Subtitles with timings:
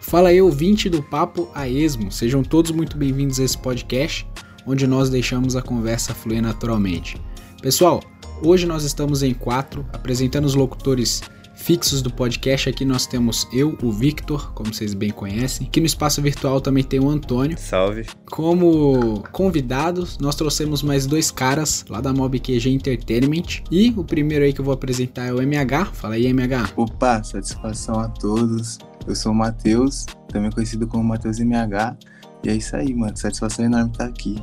[0.00, 2.10] Fala aí, ouvinte do Papo a Esmo.
[2.10, 4.26] Sejam todos muito bem-vindos a esse podcast,
[4.66, 7.20] onde nós deixamos a conversa fluir naturalmente.
[7.60, 8.02] Pessoal,
[8.42, 11.22] hoje nós estamos em quatro, apresentando os locutores
[11.54, 12.70] fixos do podcast.
[12.70, 15.66] Aqui nós temos eu, o Victor, como vocês bem conhecem.
[15.66, 17.56] Aqui no espaço virtual também tem o Antônio.
[17.58, 18.06] Salve.
[18.24, 23.62] Como convidados, nós trouxemos mais dois caras lá da Mob QG Entertainment.
[23.70, 25.92] E o primeiro aí que eu vou apresentar é o MH.
[25.92, 26.72] Fala aí, MH.
[26.74, 28.78] Opa, satisfação a todos.
[29.10, 31.96] Eu sou o Matheus, também conhecido como Matheus MH.
[32.44, 33.16] E é isso aí, mano.
[33.16, 34.42] Satisfação enorme estar aqui.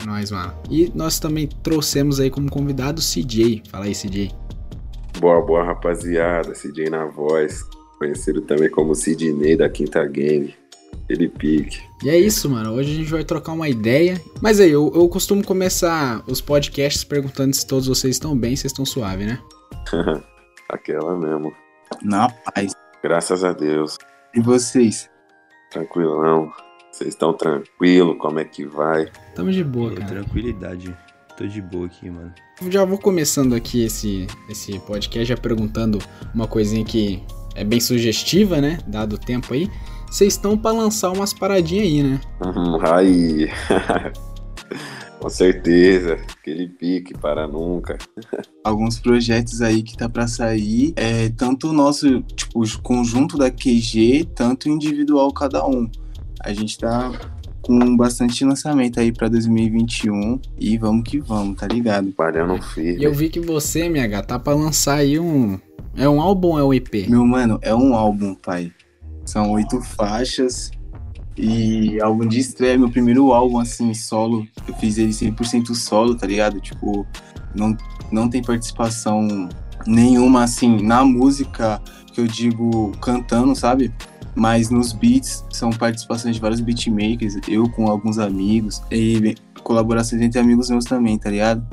[0.00, 0.54] É nóis, mano.
[0.70, 3.62] E nós também trouxemos aí como convidado o CJ.
[3.70, 4.30] Fala aí, CJ.
[5.20, 6.52] Boa, boa, rapaziada.
[6.52, 7.64] CJ na voz.
[7.98, 10.54] Conhecido também como Sidney da Quinta Gang.
[11.08, 11.80] Ele pique.
[12.04, 12.74] E é isso, mano.
[12.74, 14.20] Hoje a gente vai trocar uma ideia.
[14.40, 18.66] Mas aí, eu, eu costumo começar os podcasts perguntando se todos vocês estão bem, se
[18.66, 19.38] estão suave, né?
[20.68, 21.52] Aquela mesmo.
[22.02, 22.72] Na paz.
[23.02, 23.98] Graças a Deus.
[24.34, 25.08] E vocês?
[25.70, 26.50] Tranquilão.
[26.90, 28.16] Vocês estão tranquilo?
[28.18, 29.08] Como é que vai?
[29.34, 30.06] Tamo de boa, cara.
[30.06, 30.96] tranquilidade.
[31.36, 32.32] Tô de boa aqui, mano.
[32.68, 35.98] Já vou começando aqui esse, esse podcast já perguntando
[36.34, 37.22] uma coisinha que
[37.54, 38.78] é bem sugestiva, né?
[38.86, 39.70] Dado o tempo aí.
[40.10, 42.20] Vocês estão pra lançar umas paradinhas aí, né?
[42.40, 43.48] Hum, aí.
[45.20, 46.16] Com certeza.
[46.40, 47.98] Aquele pique para nunca.
[48.64, 50.92] Alguns projetos aí que tá pra sair.
[50.96, 55.88] É tanto o nosso, tipo, o conjunto da QG, tanto individual cada um.
[56.42, 57.10] A gente tá
[57.62, 62.10] com bastante lançamento aí pra 2021 e vamos que vamos, tá ligado?
[62.12, 63.04] Parando E firme.
[63.04, 65.58] eu vi que você, MH, tá pra lançar aí um.
[65.96, 67.08] É um álbum ou é um EP?
[67.08, 68.72] Meu mano, é um álbum, pai.
[69.24, 70.70] São oito faixas
[71.38, 74.46] e álbum de estreia, meu primeiro álbum assim, solo.
[74.66, 76.60] Eu fiz ele 100% solo, tá ligado?
[76.60, 77.06] Tipo,
[77.54, 77.76] não,
[78.10, 79.48] não tem participação
[79.86, 81.80] nenhuma assim na música
[82.12, 83.94] que eu digo cantando, sabe?
[84.34, 90.40] Mas nos beats são participações de vários beatmakers, eu com alguns amigos e colaborações entre
[90.40, 91.64] amigos meus também, tá ligado?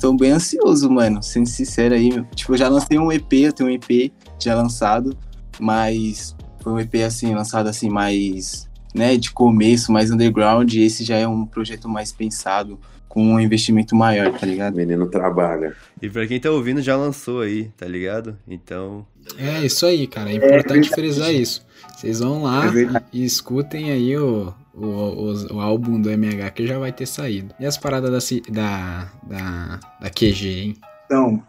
[0.00, 2.10] Tô bem ansioso, mano, sendo sincero aí.
[2.10, 2.24] meu.
[2.34, 5.16] Tipo, eu já lancei um EP, eu tenho um EP já lançado,
[5.58, 11.04] mas foi um EP assim, lançado assim, mais, né, de começo, mais underground, e esse
[11.04, 12.78] já é um projeto mais pensado,
[13.08, 14.76] com um investimento maior, tá O ligado?
[14.76, 15.74] menino trabalha.
[16.00, 18.38] E pra quem tá ouvindo, já lançou aí, tá ligado?
[18.46, 19.04] Então,
[19.36, 20.30] É isso aí, cara.
[20.30, 21.66] É importante frisar isso.
[21.96, 26.66] Vocês vão lá É e escutem aí o, o, o, o álbum do MH que
[26.66, 27.52] já vai ter saído.
[27.58, 28.18] E as paradas da,
[28.52, 30.76] da, da, da QG, hein?
[31.06, 31.42] Então,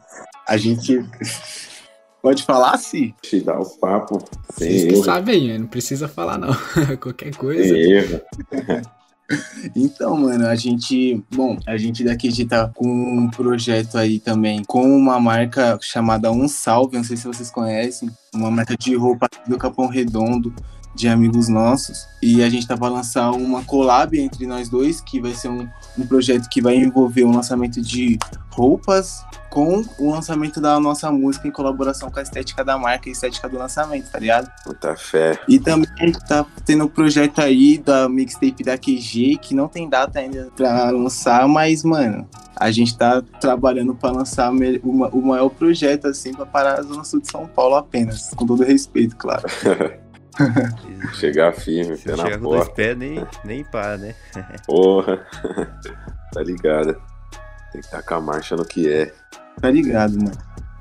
[0.47, 1.05] a gente.
[2.21, 3.13] Pode falar, sim?
[3.21, 4.19] Te dá o papo.
[4.53, 5.03] Sem Vocês que erro.
[5.03, 6.53] sabem aí, não precisa falar não.
[7.01, 7.63] Qualquer coisa.
[7.63, 8.21] Sem erro.
[9.75, 11.23] Então, mano, a gente.
[11.33, 15.79] Bom, a gente daqui a gente tá com um projeto aí também com uma marca
[15.81, 20.53] chamada Um Salve, não sei se vocês conhecem, uma marca de roupa do Capão Redondo,
[20.95, 22.07] de amigos nossos.
[22.21, 25.67] E a gente tá pra lançar uma collab entre nós dois, que vai ser um,
[25.97, 28.17] um projeto que vai envolver o lançamento de
[28.51, 33.11] roupas com o lançamento da nossa música em colaboração com a estética da marca e
[33.11, 34.49] a estética do lançamento, tá ligado?
[34.65, 35.37] Muita fé.
[35.47, 39.67] E também a gente tá tendo um projeto aí da mixtape da QG, que não
[39.67, 44.93] tem data ainda pra lançar, mas, mano, a gente tá trabalhando pra lançar me- o
[44.93, 48.29] ma- o maior projeto, assim, pra parar a Zona Sul de São Paulo apenas.
[48.35, 49.43] Com todo respeito, claro.
[51.19, 52.73] Chegar firme, se pé na chegar com dois porta.
[52.75, 54.15] pés, nem, nem pá, né?
[54.65, 55.25] Porra.
[56.33, 56.95] tá ligado?
[57.71, 59.13] Tem que tacar a marcha no que é.
[59.59, 60.37] Tá ligado, mano?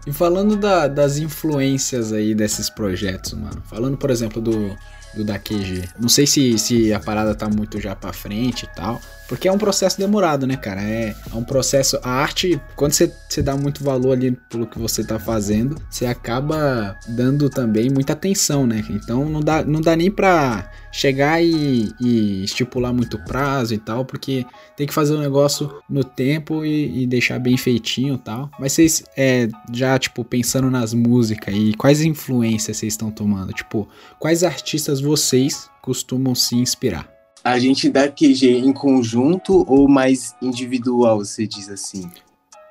[0.07, 3.63] E falando da- das influências aí desses projetos, mano.
[3.67, 4.75] Falando, por exemplo, do,
[5.15, 5.89] do da QG.
[5.99, 9.01] Não sei se, se a parada tá muito já pra frente e tal.
[9.31, 10.83] Porque é um processo demorado, né, cara?
[10.83, 12.01] É, é um processo.
[12.03, 16.05] A arte, quando você, você dá muito valor ali pelo que você tá fazendo, você
[16.05, 18.85] acaba dando também muita atenção, né?
[18.91, 24.05] Então não dá, não dá nem pra chegar e, e estipular muito prazo e tal,
[24.05, 24.45] porque
[24.77, 28.51] tem que fazer o negócio no tempo e, e deixar bem feitinho e tal.
[28.59, 33.53] Mas vocês, é, já, tipo, pensando nas músicas e quais influências vocês estão tomando?
[33.53, 33.89] Tipo,
[34.19, 37.20] quais artistas vocês costumam se inspirar?
[37.43, 42.11] A gente dá QG em conjunto ou mais individual, você diz assim?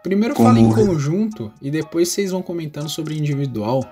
[0.03, 3.83] Primeiro Como- fala em conjunto e depois vocês vão comentando sobre individual.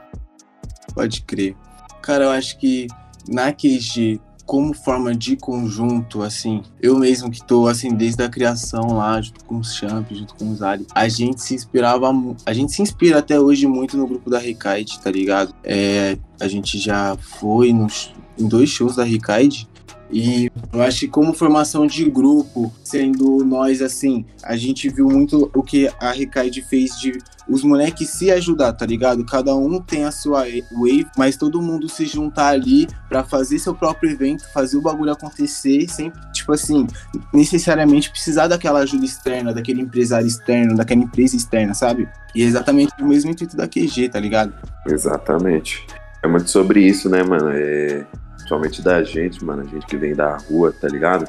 [0.94, 1.56] Pode crer.
[2.02, 2.88] Cara, eu acho que
[3.28, 8.94] na QG, como forma de conjunto, assim, eu mesmo que tô, assim, desde a criação
[8.96, 12.10] lá, junto com os Champ, junto com os Ali, a gente se inspirava,
[12.46, 15.54] a gente se inspira até hoje muito no grupo da Recaide, tá ligado?
[15.64, 19.68] É, a gente já foi nos, em dois shows da Recaide
[20.12, 25.52] E eu acho que como formação de grupo, sendo nós assim, a gente viu muito
[25.54, 27.18] o que a Recaide fez de
[27.50, 29.26] os moleques se ajudar, tá ligado?
[29.26, 33.74] Cada um tem a sua wave, mas todo mundo se juntar ali para fazer seu
[33.74, 36.86] próprio evento, fazer o bagulho acontecer, sem, tipo assim,
[37.34, 42.08] necessariamente precisar daquela ajuda externa, daquele empresário externo, daquela empresa externa, sabe?
[42.36, 44.54] E é exatamente o mesmo intuito da QG, tá ligado?
[44.86, 45.88] Exatamente.
[46.22, 47.50] É muito sobre isso, né, mano?
[47.54, 48.06] É
[48.48, 51.28] principalmente da gente, mano, a gente que vem da rua, tá ligado?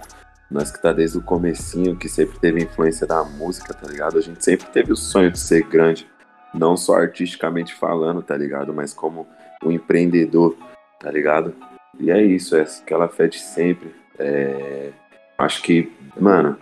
[0.49, 4.19] Nós que tá desde o comecinho, que sempre teve influência da música, tá ligado?
[4.19, 6.09] A gente sempre teve o sonho de ser grande,
[6.55, 8.73] não só artisticamente falando, tá ligado?
[8.73, 9.27] Mas como
[9.65, 10.57] um empreendedor,
[11.01, 11.55] tá ligado?
[11.99, 13.93] E é isso, é aquela fé de sempre.
[14.17, 14.93] É...
[15.37, 16.57] Acho que, mano,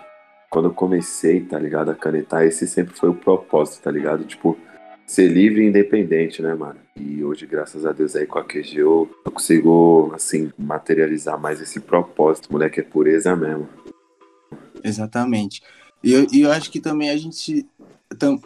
[0.49, 4.25] quando eu comecei, tá ligado, a canetar, esse sempre foi o propósito, tá ligado?
[4.25, 4.57] Tipo,
[5.07, 6.81] ser livre e independente, né, mano?
[6.97, 11.79] E hoje, graças a Deus, aí com a QG eu, consigo, assim, materializar mais esse
[11.79, 12.51] propósito.
[12.51, 13.69] Moleque, é pureza mesmo.
[14.83, 15.63] Exatamente.
[16.03, 17.67] E eu, eu acho que também a gente.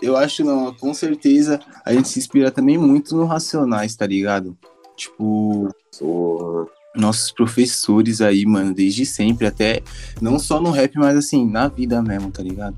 [0.03, 4.57] Eu acho, não, com certeza, a gente se inspira também muito no Racionais, tá ligado?
[4.97, 5.69] Tipo.
[5.99, 6.67] Porra.
[6.93, 9.81] Nossos professores aí, mano, desde sempre, até
[10.21, 12.75] não só no rap, mas assim, na vida mesmo, tá ligado?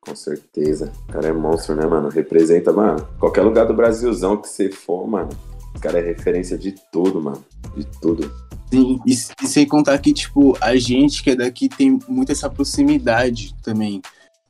[0.00, 0.92] Com certeza.
[1.08, 2.08] O cara é monstro, né, mano?
[2.08, 5.30] Representa, mano, qualquer lugar do Brasilzão que você for, mano.
[5.76, 7.44] O cara é referência de tudo, mano.
[7.76, 8.32] De tudo.
[8.70, 12.48] Sim, e, e sem contar que, tipo, a gente que é daqui tem muito essa
[12.48, 14.00] proximidade também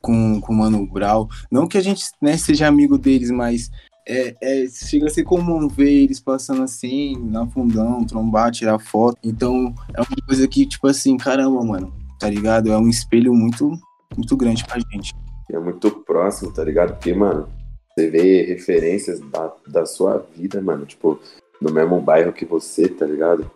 [0.00, 1.26] com, com o Mano Brown.
[1.50, 3.70] Não que a gente né, seja amigo deles, mas
[4.06, 9.18] é, é, chega a ser comum ver eles passando assim, na fundão, trombar, tirar foto.
[9.24, 12.70] Então, é uma coisa que, tipo assim, caramba, mano, tá ligado?
[12.70, 13.72] É um espelho muito,
[14.16, 15.14] muito grande pra gente
[15.54, 16.94] é muito próximo, tá ligado?
[16.94, 17.48] Porque, mano,
[17.94, 21.18] você vê referências da, da sua vida, mano, tipo,
[21.60, 23.50] no mesmo bairro que você, tá ligado?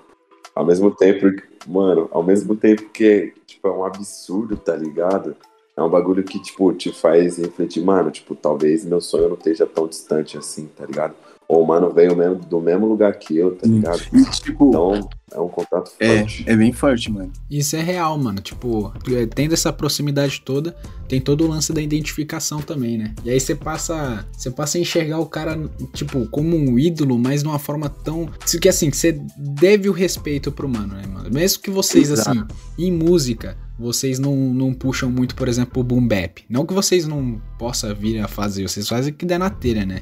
[0.54, 1.26] Ao mesmo tempo,
[1.66, 5.36] mano, ao mesmo tempo que, tipo, é um absurdo, tá ligado?
[5.76, 9.66] É um bagulho que, tipo, te faz refletir, mano, tipo, talvez meu sonho não esteja
[9.66, 11.14] tão distante assim, tá ligado?
[11.46, 14.00] Ou o mano veio mesmo, do mesmo lugar que eu, tá ligado?
[14.12, 16.44] E, tipo, então, é um contato forte.
[16.46, 17.30] É, é bem forte, mano.
[17.50, 18.40] Isso é real, mano.
[18.40, 20.74] Tipo, é, tendo essa proximidade toda,
[21.06, 23.14] tem todo o lance da identificação também, né?
[23.24, 25.58] E aí você passa, você passa a enxergar o cara,
[25.92, 28.28] tipo, como um ídolo, mas de uma forma tão.
[28.60, 31.28] Que assim, que você deve o respeito pro mano, né, mano?
[31.30, 32.30] Mesmo que vocês, Exato.
[32.30, 32.44] assim,
[32.78, 36.44] em música, vocês não, não puxam muito, por exemplo, o boom bap.
[36.48, 39.84] Não que vocês não possam vir a fazer, vocês fazem o que der na telha,
[39.84, 40.00] né?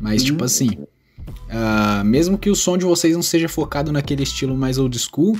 [0.00, 0.46] Mas, tipo uhum.
[0.48, 0.70] tipo assim,
[1.50, 5.36] uh, mesmo que o som de vocês não seja focado naquele estilo mais old school,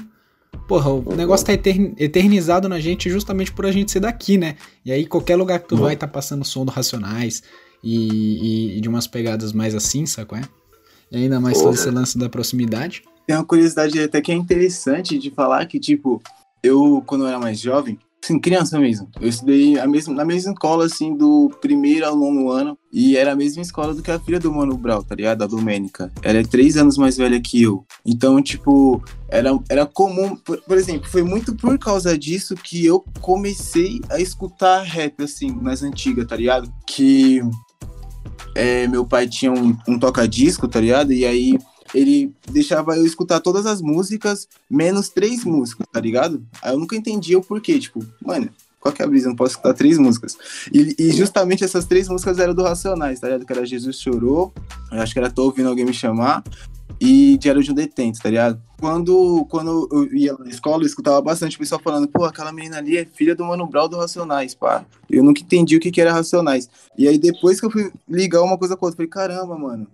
[0.68, 4.56] porra, o negócio tá eternizado na gente justamente por a gente ser daqui, né?
[4.84, 5.82] E aí qualquer lugar que tu uhum.
[5.82, 7.42] vai tá passando som do Racionais
[7.82, 10.42] e, e, e, de umas pegadas mais assim, saco é?
[11.10, 13.02] E ainda mais todo esse lance da proximidade.
[13.26, 16.22] Tem uma curiosidade até que é interessante de falar que, tipo,
[16.62, 19.08] eu, quando eu era mais jovem, Sim, criança mesmo.
[19.18, 22.78] Eu estudei a mesma, na mesma escola, assim, do primeiro ao nono ano.
[22.92, 25.42] E era a mesma escola do que a filha do Mano Brau, tá ligado?
[25.42, 26.12] A Domênica.
[26.22, 27.84] Ela é três anos mais velha que eu.
[28.04, 30.36] Então, tipo, era, era comum.
[30.36, 35.50] Por, por, exemplo, foi muito por causa disso que eu comecei a escutar rap, assim,
[35.62, 36.70] nas antigas, tá ligado?
[36.86, 37.40] Que
[38.54, 41.12] é, meu pai tinha um, um toca-disco, tá ligado?
[41.12, 41.58] E aí
[41.94, 46.42] ele deixava eu escutar todas as músicas, menos três músicas, tá ligado?
[46.62, 48.48] Aí eu nunca entendia o porquê, tipo, mano,
[48.80, 49.26] qual que é a brisa?
[49.26, 50.36] Eu não posso escutar três músicas.
[50.72, 53.44] E, e, justamente essas três músicas eram do Racionais, tá ligado?
[53.44, 54.52] Que era Jesus Chorou,
[54.90, 56.42] eu acho que era Tô Ouvindo Alguém Me Chamar,
[57.00, 58.60] e Diário de um Detento, tá ligado?
[58.78, 62.78] Quando, quando eu ia na escola, eu escutava bastante o pessoal falando, pô, aquela menina
[62.78, 64.84] ali é filha do Mano Brown do Racionais, pá.
[65.08, 66.68] Eu nunca entendi o que, que era Racionais.
[66.96, 69.58] E aí depois que eu fui ligar uma coisa com a outra, eu falei, caramba,
[69.58, 69.86] mano,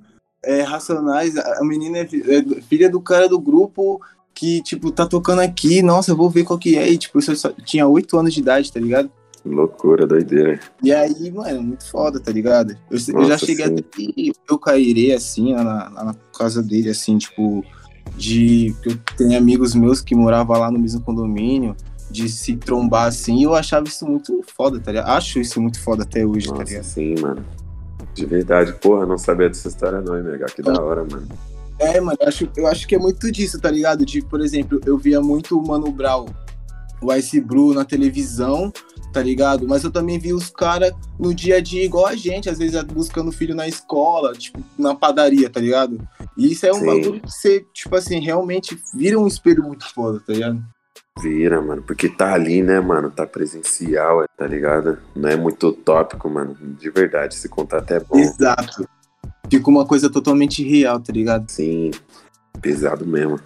[0.45, 4.01] é, Racionais, a menina é, é filha do cara do grupo
[4.35, 6.89] que, tipo, tá tocando aqui, nossa, eu vou ver qual que é.
[6.91, 9.11] E, tipo, eu só tinha 8 anos de idade, tá ligado?
[9.45, 10.61] Loucura, doideira.
[10.83, 12.73] E aí, mano, muito foda, tá ligado?
[12.91, 13.75] Eu, nossa, eu já cheguei sim.
[13.75, 17.65] até eu cairei, assim, lá na, lá na, casa dele, assim, tipo,
[18.17, 18.75] de.
[18.85, 21.75] Eu tenho amigos meus que moravam lá no mesmo condomínio,
[22.11, 25.09] de se trombar assim, e eu achava isso muito foda, tá ligado?
[25.11, 26.85] Acho isso muito foda até hoje, tá nossa, tá ligado?
[26.85, 27.45] Sim, mano.
[28.17, 31.29] De verdade, porra, não sabia dessa história não, MH, que da hora, mano.
[31.79, 34.07] É, mano, eu acho, eu acho que é muito disso, tá ligado?
[34.07, 36.25] De, por exemplo, eu via muito o Mano Brown,
[37.03, 38.73] o Ice Blue na televisão,
[39.13, 39.69] tá ligado?
[39.69, 42.83] Mas eu também vi os caras no dia a dia igual a gente, às vezes
[42.85, 45.99] buscando filho na escola, tipo, na padaria, tá ligado?
[46.39, 46.87] E isso é um Sim.
[46.87, 50.65] bagulho que você, tipo assim, realmente vira um espelho muito foda, tá ligado?
[51.19, 53.11] Vira, mano, porque tá ali, né, mano?
[53.11, 54.99] Tá presencial, tá ligado?
[55.15, 56.55] Não é muito utópico, mano.
[56.55, 58.19] De verdade, esse contato é bom.
[58.19, 58.87] Exato.
[59.51, 61.49] Fica uma coisa totalmente real, tá ligado?
[61.49, 61.91] Sim,
[62.61, 63.41] pesado mesmo.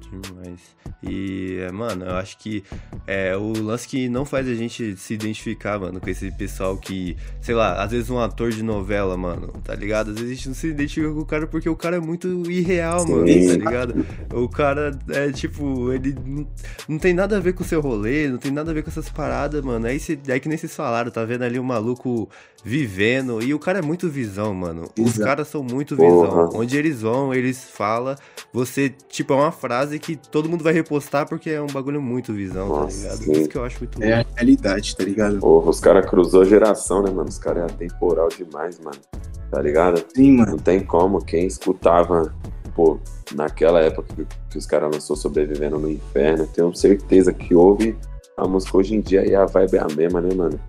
[0.00, 0.60] Demais.
[1.02, 2.64] E, é, mano, eu acho que
[3.06, 7.16] é o lance que não faz a gente se identificar, mano, com esse pessoal que,
[7.40, 10.10] sei lá, às vezes um ator de novela, mano, tá ligado?
[10.10, 12.50] Às vezes a gente não se identifica com o cara porque o cara é muito
[12.50, 13.12] irreal, Sim.
[13.12, 14.06] mano, tá ligado?
[14.32, 16.46] O cara é tipo, ele não,
[16.88, 18.90] não tem nada a ver com o seu rolê, não tem nada a ver com
[18.90, 19.86] essas paradas, mano.
[19.86, 22.28] Aí, cê, aí que nem vocês falaram, tá vendo ali o maluco
[22.66, 23.40] vivendo.
[23.40, 24.90] E o cara é muito visão, mano.
[24.98, 25.24] Os Exato.
[25.24, 26.28] caras são muito visão.
[26.28, 26.48] Porra.
[26.52, 28.16] Onde eles vão, eles falam.
[28.52, 30.95] Você, tipo, é uma frase que todo mundo vai repostar
[31.28, 33.24] porque é um bagulho muito visão, tá Nossa, tá ligado?
[33.24, 33.32] Sim.
[33.32, 35.38] Isso que eu acho muito É a realidade, tá ligado?
[35.38, 37.28] Porra, os caras cruzou geração, né, mano?
[37.28, 38.98] Os caras é atemporal demais, mano.
[39.50, 40.04] Tá ligado?
[40.14, 40.52] Sim, mano.
[40.52, 41.24] Não tem como.
[41.24, 42.34] Quem escutava,
[42.74, 42.98] pô,
[43.34, 47.96] naquela época que, que os caras lançou Sobrevivendo no Inferno, tenho certeza que houve
[48.36, 50.60] a música hoje em dia e a vibe é a mesma, né, mano?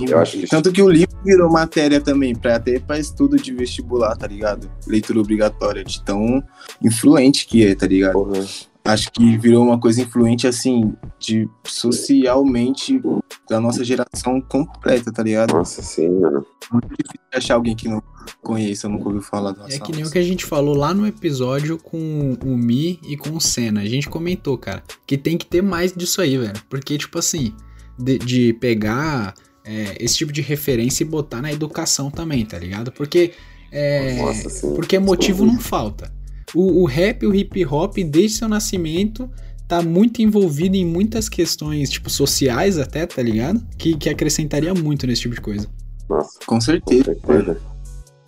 [0.00, 0.46] Eu acho que...
[0.46, 4.70] Tanto que o livro virou matéria também, pra, até para estudo de vestibular, tá ligado?
[4.86, 6.42] Leitura obrigatória, de tão
[6.82, 8.12] influente que é, tá ligado?
[8.12, 8.44] Porra.
[8.88, 12.98] Acho que virou uma coisa influente, assim, de socialmente
[13.46, 15.52] da nossa geração completa, tá ligado?
[15.52, 16.42] Nossa, sim, mano.
[16.72, 18.02] Muito difícil achar alguém que não
[18.42, 21.06] conheça, nunca ouviu falar do É que nem o que a gente falou lá no
[21.06, 23.82] episódio com o Mi e com o Senna.
[23.82, 26.58] A gente comentou, cara, que tem que ter mais disso aí, velho.
[26.70, 27.54] Porque, tipo assim,
[27.98, 29.34] de, de pegar
[29.66, 32.90] é, esse tipo de referência e botar na educação também, tá ligado?
[32.90, 33.32] Porque,
[33.70, 35.52] é, Nossa, sim, porque motivo sim.
[35.52, 36.16] não falta.
[36.54, 39.30] O, o rap, o hip hop, desde seu nascimento,
[39.66, 43.64] tá muito envolvido em muitas questões, tipo, sociais até, tá ligado?
[43.76, 45.68] Que, que acrescentaria muito nesse tipo de coisa.
[46.08, 47.14] Nossa, com certeza.
[47.16, 47.60] Com certeza.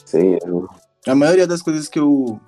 [0.05, 0.69] Sim, eu...
[1.07, 2.39] A maioria das coisas que eu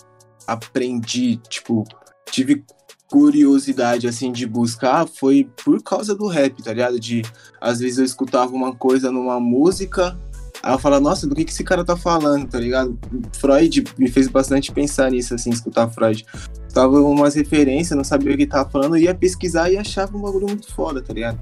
[0.46, 1.84] aprendi, tipo,
[2.30, 2.64] tive
[3.08, 6.98] curiosidade, assim, de buscar foi por causa do rap, tá ligado?
[6.98, 7.22] De,
[7.60, 10.18] às vezes eu escutava uma coisa numa música,
[10.62, 12.98] aí eu falava, nossa, do que, que esse cara tá falando, tá ligado?
[13.32, 16.24] Freud me fez bastante pensar nisso, assim, escutar Freud.
[16.72, 20.46] Tava umas referências, não sabia o que tava falando, ia pesquisar e achava um bagulho
[20.46, 21.38] muito foda, tá ligado?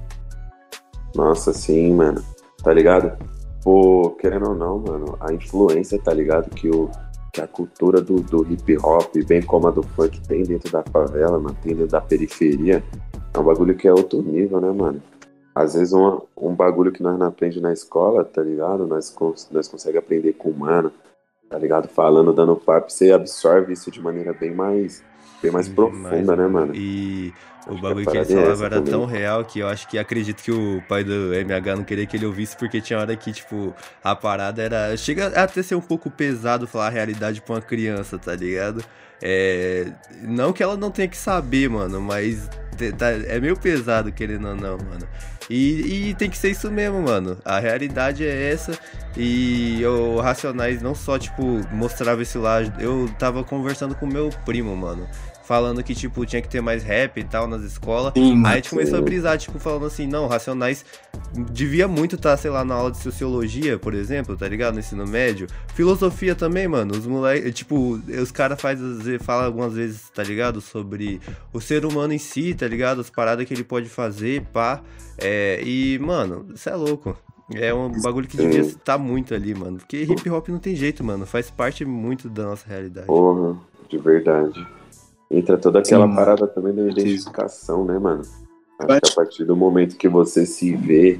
[1.15, 2.23] Nossa, sim, mano.
[2.63, 3.17] Tá ligado?
[3.63, 6.49] Pô, querendo ou não, mano, a influência, tá ligado?
[6.49, 6.89] Que o
[7.31, 10.83] que a cultura do, do hip hop, bem como a do funk, tem dentro da
[10.83, 12.83] favela, mano, tem dentro da periferia,
[13.33, 15.01] é um bagulho que é outro nível, né, mano?
[15.53, 18.87] Às vezes um, um bagulho que nós não aprendemos na escola, tá ligado?
[18.87, 19.13] Nós,
[19.51, 20.91] nós conseguimos aprender com o mano,
[21.49, 21.87] tá ligado?
[21.87, 25.03] Falando, dando papo, você absorve isso de maneira bem mais,
[25.41, 26.73] bem mais profunda, né, mano?
[26.73, 27.33] E
[27.67, 30.51] o bagulho que, que ele falava era tão real que eu acho que acredito que
[30.51, 34.15] o pai do MH não queria que ele ouvisse, porque tinha hora que, tipo, a
[34.15, 34.97] parada era.
[34.97, 38.83] Chega até ser um pouco pesado falar a realidade pra uma criança, tá ligado?
[39.21, 39.91] É.
[40.23, 42.49] Não que ela não tenha que saber, mano, mas
[42.97, 45.07] tá, é meio pesado, querendo ou não, mano.
[45.49, 47.37] E, e, tem que ser isso mesmo, mano.
[47.43, 48.77] A realidade é essa.
[49.17, 51.43] E o Racionais não só, tipo,
[51.73, 52.71] mostrava esse lado.
[52.79, 55.07] Eu tava conversando com meu primo, mano
[55.51, 58.13] falando que, tipo, tinha que ter mais rap e tal nas escolas.
[58.15, 60.85] Sim, Aí a gente começou a brisar, tipo, falando assim, não, Racionais
[61.51, 64.75] devia muito estar, tá, sei lá, na aula de sociologia, por exemplo, tá ligado?
[64.75, 65.47] No ensino médio.
[65.75, 66.93] Filosofia também, mano.
[66.93, 68.61] Os moleques, tipo, os caras
[69.19, 70.61] falam algumas vezes, tá ligado?
[70.61, 71.19] Sobre
[71.51, 73.01] o ser humano em si, tá ligado?
[73.01, 74.81] As paradas que ele pode fazer, pá.
[75.17, 77.13] É, e, mano, isso é louco.
[77.53, 79.79] É um bagulho que devia estar muito ali, mano.
[79.79, 81.25] Porque hip hop não tem jeito, mano.
[81.25, 83.07] Faz parte muito da nossa realidade.
[83.07, 83.57] Porra,
[83.89, 84.65] de verdade.
[85.31, 88.21] Entra toda aquela Sim, parada também da identificação, né, mano?
[88.77, 91.19] Acho que a partir do momento que você se vê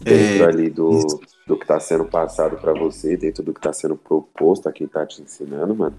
[0.00, 3.72] dentro é, ali do, do que tá sendo passado para você, dentro do que tá
[3.72, 5.96] sendo proposto a quem tá te ensinando, mano,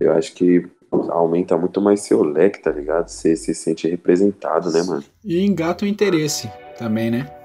[0.00, 0.66] eu acho que
[1.10, 3.08] aumenta muito mais seu leque, tá ligado?
[3.08, 5.04] Você se sente representado, né, mano?
[5.22, 7.41] E engata o interesse também, né?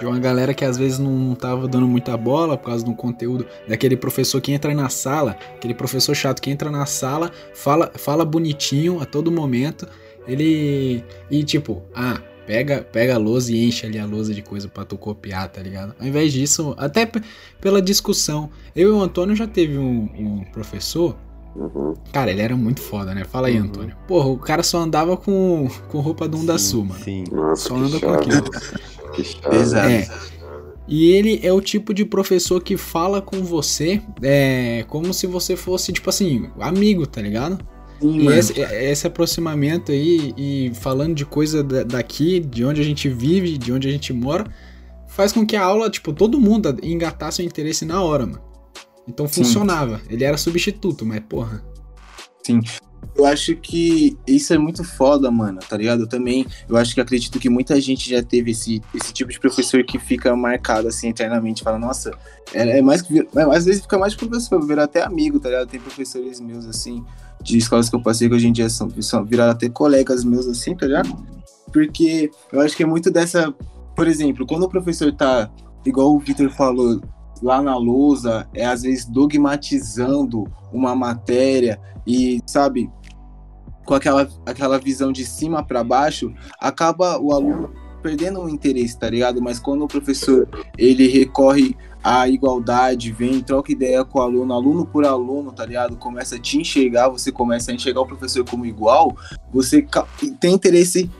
[0.00, 3.46] De uma galera que às vezes não tava dando muita bola por causa do conteúdo,
[3.68, 8.24] daquele professor que entra na sala, aquele professor chato que entra na sala, fala, fala
[8.24, 9.86] bonitinho a todo momento,
[10.26, 14.68] ele e tipo, ah, pega, pega a lousa e enche ali a lousa de coisa
[14.68, 15.94] para tu copiar, tá ligado?
[16.00, 17.06] Ao invés disso, até
[17.60, 21.14] pela discussão, eu e o Antônio já teve um, um professor
[21.54, 21.94] Uhum.
[22.12, 23.24] Cara, ele era muito foda, né?
[23.24, 23.66] Fala aí, uhum.
[23.66, 23.96] Antônio.
[24.06, 26.94] Porra, o cara só andava com, com roupa do um da Suma.
[26.98, 27.24] Sim.
[27.30, 28.44] Nossa, só anda com aquilo.
[29.18, 29.88] Exato.
[29.88, 30.08] É.
[30.88, 35.54] E ele é o tipo de professor que fala com você é, como se você
[35.54, 37.64] fosse, tipo assim, amigo, tá ligado?
[38.00, 43.08] Sim, e esse, esse, aproximamento aí, e falando de coisa daqui, de onde a gente
[43.08, 44.50] vive, de onde a gente mora,
[45.06, 48.40] faz com que a aula, tipo, todo mundo engatasse o interesse na hora, mano.
[49.06, 49.98] Então funcionava.
[49.98, 50.04] Sim.
[50.10, 51.62] Ele era substituto, mas porra.
[52.42, 52.60] Sim.
[53.14, 56.02] Eu acho que isso é muito foda, mano, tá ligado?
[56.02, 59.38] Eu também, eu acho que acredito que muita gente já teve esse, esse tipo de
[59.38, 62.12] professor que fica marcado assim eternamente, fala, nossa,
[62.54, 63.26] é, é mais que.
[63.52, 65.68] Às vezes fica mais professor, virar até amigo, tá ligado?
[65.68, 67.04] Tem professores meus assim,
[67.42, 70.46] de escolas que eu passei que hoje em dia são, são viraram até colegas meus
[70.46, 71.14] assim, tá ligado?
[71.72, 73.54] Porque eu acho que é muito dessa.
[73.94, 75.50] Por exemplo, quando o professor tá,
[75.84, 77.00] igual o Victor falou,
[77.42, 82.90] lá na lousa, é às vezes dogmatizando uma matéria e, sabe,
[83.84, 87.70] com aquela, aquela visão de cima para baixo, acaba o aluno
[88.02, 89.42] perdendo o interesse, tá ligado?
[89.42, 94.86] Mas quando o professor ele recorre à igualdade, vem, troca ideia com o aluno, aluno
[94.86, 95.96] por aluno, tá ligado?
[95.96, 99.14] Começa a te enxergar, você começa a enxergar o professor como igual,
[99.52, 99.86] você
[100.40, 101.10] tem interesse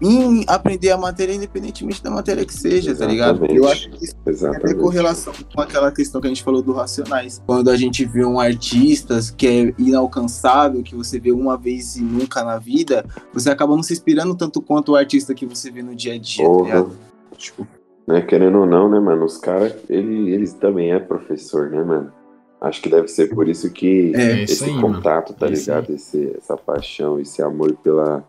[0.00, 3.18] em aprender a matéria independentemente da matéria que seja, Exatamente.
[3.18, 3.46] tá ligado?
[3.46, 4.66] Eu acho que isso Exatamente.
[4.66, 7.42] tem correlação com aquela questão que a gente falou do Racionais.
[7.46, 12.02] Quando a gente vê um artista que é inalcançável, que você vê uma vez e
[12.02, 15.82] nunca na vida, você acaba não se inspirando tanto quanto o artista que você vê
[15.82, 16.92] no dia a dia, tá ligado?
[17.36, 17.66] Tipo...
[18.08, 22.12] Né, querendo ou não, né, mano, os caras, ele, eles também é professor, né, mano?
[22.60, 25.94] Acho que deve ser por isso que é, esse aí, contato, tá ligado?
[25.94, 28.22] Esse, essa paixão, esse amor pela,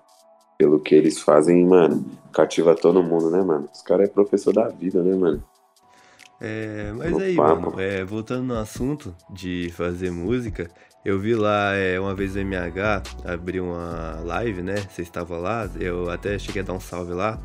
[0.61, 3.67] pelo que eles fazem, mano, cativa todo mundo, né, mano?
[3.73, 5.43] Os caras é professor da vida, né, mano?
[6.39, 10.69] É, mas no aí, mano, é, voltando no assunto de fazer música,
[11.03, 14.75] eu vi lá é, uma vez o MH abriu uma live, né?
[14.87, 17.41] Você estava lá, eu até cheguei a dar um salve lá.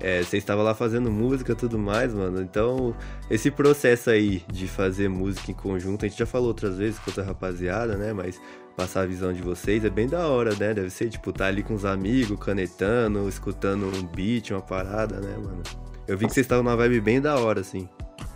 [0.00, 2.40] É, você estava lá fazendo música e tudo mais, mano.
[2.40, 2.94] Então,
[3.30, 7.10] esse processo aí de fazer música em conjunto, a gente já falou outras vezes com
[7.10, 8.14] outra rapaziada, né?
[8.14, 8.40] Mas
[8.76, 10.74] passar a visão de vocês é bem da hora, né?
[10.74, 15.36] Deve ser, tipo, tá ali com os amigos, canetando, escutando um beat, uma parada, né,
[15.36, 15.62] mano?
[16.06, 17.88] Eu vi que vocês estavam numa vibe bem da hora, assim.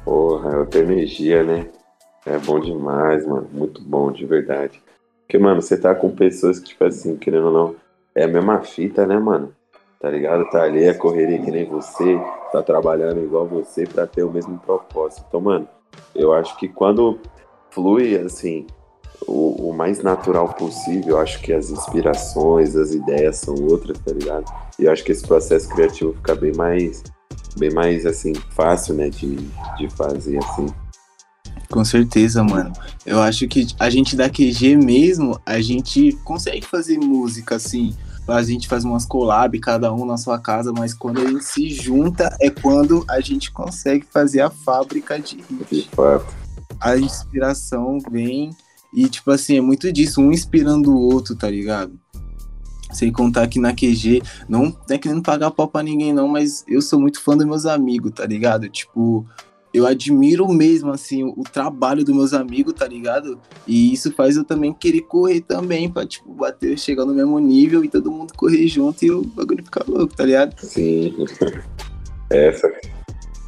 [0.05, 1.69] Porra, é outra energia, né?
[2.25, 3.49] É bom demais, mano.
[3.53, 4.83] Muito bom, de verdade.
[5.21, 7.77] Porque, mano, você tá com pessoas que, tipo assim, querendo ou não,
[8.15, 9.55] é a mesma fita, né, mano?
[10.01, 10.49] Tá ligado?
[10.49, 12.19] Tá ali, é correria que nem você,
[12.53, 15.25] tá trabalhando igual você pra ter o mesmo propósito.
[15.29, 15.69] Então, mano,
[16.15, 17.19] eu acho que quando
[17.71, 18.67] flui, assim,
[19.27, 21.19] o, o, mais natural possível.
[21.19, 24.45] acho que as inspirações, as ideias são outras, tá ligado?
[24.79, 27.03] E eu acho que esse processo criativo fica bem mais,
[27.57, 29.37] bem mais assim, fácil, né, de,
[29.77, 30.67] de fazer assim.
[31.71, 32.73] Com certeza, mano.
[33.05, 37.95] Eu acho que a gente da QG mesmo, a gente consegue fazer música assim.
[38.27, 41.71] A gente faz umas collab, cada um na sua casa, mas quando a gente se
[41.71, 45.67] junta é quando a gente consegue fazer a fábrica de hit.
[45.71, 46.27] De fato.
[46.81, 48.51] A inspiração vem
[48.93, 51.93] e, tipo assim, é muito disso, um inspirando o outro, tá ligado?
[52.93, 56.81] Sem contar que na QG, não é querendo pagar pau pra ninguém, não, mas eu
[56.81, 58.69] sou muito fã dos meus amigos, tá ligado?
[58.69, 59.27] Tipo,
[59.73, 63.39] eu admiro mesmo, assim, o, trabalho dos meus amigos, tá ligado?
[63.67, 67.85] E isso faz eu também querer correr também, pra, tipo, bater, chegar no mesmo nível
[67.85, 70.55] e todo mundo correr junto e o bagulho ficar louco, tá ligado?
[70.63, 71.15] Sim.
[72.31, 72.73] Essa.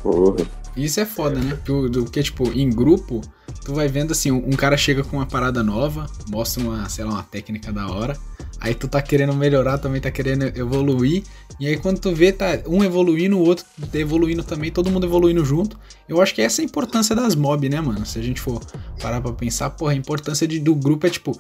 [0.03, 0.47] Porra.
[0.77, 1.59] Isso é foda, né?
[1.65, 3.21] Porque, tipo, em grupo,
[3.65, 7.13] tu vai vendo assim, um cara chega com uma parada nova, mostra uma, sei lá,
[7.13, 8.17] uma técnica da hora.
[8.61, 11.23] Aí tu tá querendo melhorar, também tá querendo evoluir.
[11.59, 15.45] E aí quando tu vê, tá um evoluindo, o outro evoluindo também, todo mundo evoluindo
[15.45, 15.79] junto.
[16.09, 18.05] Eu acho que essa é a importância das mob, né, mano?
[18.05, 18.61] Se a gente for
[19.01, 21.39] parar pra pensar, porra, a importância de, do grupo é tipo,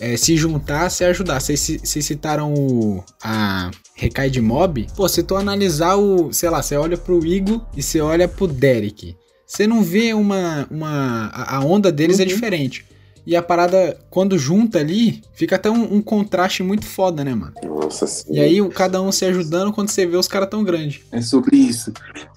[0.00, 1.40] é, se juntar, se ajudar.
[1.40, 4.86] Vocês, citaram o, a Recai de Mob.
[4.96, 8.46] Pô, se tu analisar o, sei lá, você olha pro Igor e você olha pro
[8.46, 9.16] Derek.
[9.52, 10.66] Você não vê uma.
[10.70, 12.30] uma a onda deles é uhum.
[12.30, 12.86] é diferente.
[13.26, 17.52] E a parada, quando junta ali, fica até um, um, contraste muito foda, né, mano?
[17.62, 18.32] Nossa sim.
[18.32, 21.02] E aí, cada um se ajudando, quando você vê os caras tão grandes.
[21.12, 21.92] É sobre isso.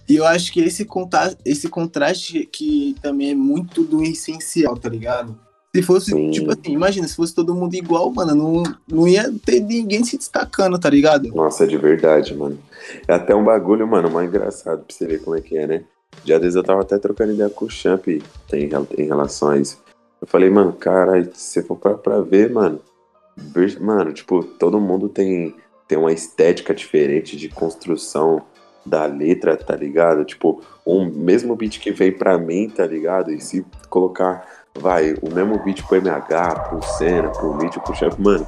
[0.09, 4.89] E eu acho que esse, conta esse contraste que também é muito do essencial, tá
[4.89, 5.39] ligado?
[5.73, 6.31] Se fosse, Sim.
[6.31, 10.17] tipo assim, imagina, se fosse todo mundo igual, mano, não, não ia ter ninguém se
[10.17, 11.29] destacando, tá ligado?
[11.29, 12.59] Nossa, é de verdade, mano.
[13.07, 15.83] É até um bagulho, mano, mais engraçado pra você ver como é que é, né?
[16.23, 18.21] Já vezes eu tava até trocando ideia com o Champ em,
[18.97, 19.83] em relação a isso.
[20.21, 22.79] Eu falei, mano, cara, se for pra, pra ver, mano,
[23.79, 25.55] mano, tipo, todo mundo tem,
[25.87, 28.41] tem uma estética diferente de construção
[28.85, 30.23] da letra, tá ligado?
[30.23, 33.31] Tipo, um mesmo beat que veio pra mim, tá ligado?
[33.31, 34.47] E se colocar
[34.77, 38.45] vai, o mesmo beat pro MH, pro Senna, pro Mitch, pro Chef, mano,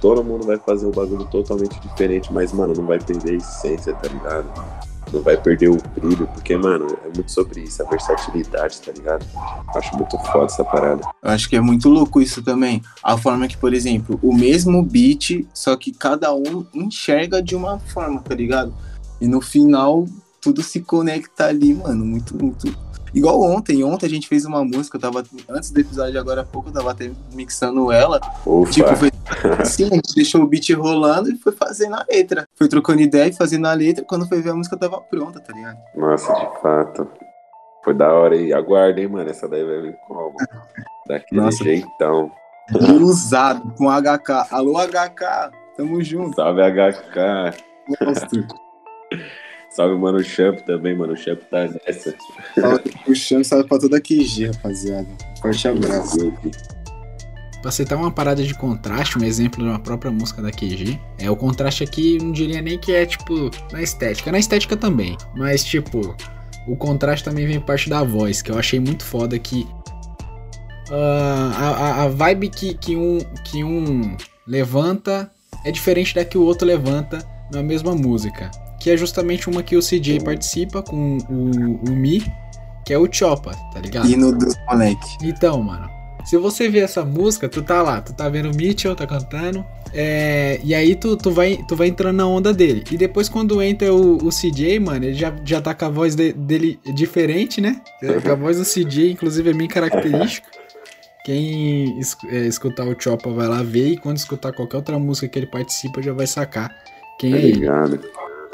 [0.00, 3.94] todo mundo vai fazer um bagulho totalmente diferente, mas, mano, não vai perder a essência,
[3.94, 4.46] tá ligado?
[5.12, 9.24] Não vai perder o brilho, porque, mano, é muito sobre isso, a versatilidade, tá ligado?
[9.74, 11.02] Acho muito foda essa parada.
[11.22, 12.82] Eu acho que é muito louco isso também.
[13.02, 17.78] A forma que, por exemplo, o mesmo beat, só que cada um enxerga de uma
[17.78, 18.74] forma, tá ligado?
[19.20, 20.06] E no final,
[20.40, 22.04] tudo se conecta ali, mano.
[22.04, 22.85] Muito, muito
[23.16, 26.44] Igual ontem, ontem a gente fez uma música, eu tava, antes do episódio agora há
[26.44, 28.20] pouco, eu tava até mixando ela.
[28.44, 28.70] Ufa.
[28.70, 29.10] Tipo, foi
[29.58, 32.46] assim, a gente deixou o beat rolando e foi fazendo a letra.
[32.54, 35.50] Foi trocando ideia e fazendo a letra, quando foi ver a música tava pronta, tá
[35.54, 35.78] ligado?
[35.96, 37.08] Nossa, de fato.
[37.82, 38.52] Foi da hora aí.
[38.52, 39.30] Aguardem, mano.
[39.30, 40.34] Essa daí vai vir como?
[41.08, 41.64] Daquele Nossa.
[41.64, 42.30] jeitão.
[43.00, 44.48] Usado com HK.
[44.50, 45.52] Alô, HK.
[45.74, 46.36] Tamo junto.
[46.36, 47.56] Salve, HK.
[47.88, 48.65] Monstro.
[49.76, 52.14] Salve, Mano Champ também, Mano Champ tá nessa.
[53.04, 55.06] Pro Champ, salve pra toda a QG, rapaziada.
[55.42, 56.32] Forte abraço.
[57.60, 61.30] Pra citar uma parada de contraste, um exemplo de uma própria música da QG, é
[61.30, 65.62] o contraste aqui, não diria nem que é tipo na estética, na estética também, mas
[65.62, 66.16] tipo,
[66.66, 69.66] o contraste também vem parte da voz, que eu achei muito foda que
[70.88, 75.30] uh, a, a vibe que, que, um, que um levanta
[75.66, 77.18] é diferente da que o outro levanta
[77.52, 78.50] na mesma música.
[78.86, 82.24] Que é justamente uma que o CJ participa com o, o Mi,
[82.84, 84.08] que é o Chopa, tá ligado?
[84.08, 85.16] Hino dos moleque.
[85.24, 85.90] Então, mano,
[86.24, 89.66] se você ver essa música, tu tá lá, tu tá vendo o Mitchell, tá cantando,
[89.92, 92.84] é, e aí tu, tu, vai, tu vai entrando na onda dele.
[92.88, 96.14] E depois quando entra o, o CJ, mano, ele já, já tá com a voz
[96.14, 97.82] de, dele diferente, né?
[98.24, 100.48] A voz do CJ, inclusive, é bem característica.
[101.24, 105.26] Quem es, é, escutar o Choppa vai lá ver e quando escutar qualquer outra música
[105.26, 106.70] que ele participa já vai sacar
[107.18, 107.66] quem é ele.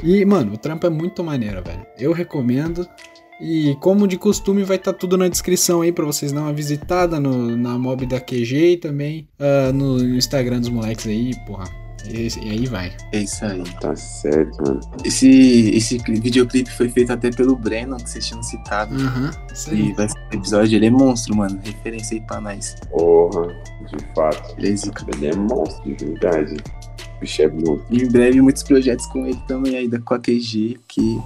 [0.03, 1.87] E, mano, o trampo é muito maneiro, velho.
[1.99, 2.87] Eu recomendo.
[3.41, 6.53] E como de costume, vai estar tá tudo na descrição aí para vocês dar uma
[6.53, 11.65] visitada no, na mob da QG e também uh, no, Instagram dos moleques aí, porra.
[12.07, 12.93] E, e, aí vai.
[13.13, 13.63] É isso aí.
[13.81, 14.81] Tá certo, mano.
[15.05, 18.95] Esse, esse videoclipe foi feito até pelo Breno, que vocês tinham citado.
[18.95, 19.89] Aham, isso aí.
[19.89, 21.61] E vai ser episódio, ele é monstro, mano.
[21.65, 22.77] Referência aí pra nós.
[22.91, 24.55] Porra, de fato.
[24.59, 26.57] Ele é, ele é monstro, de verdade.
[27.23, 27.51] Bicho é.
[27.89, 31.21] E em breve muitos projetos com ele também ainda com a QG, que.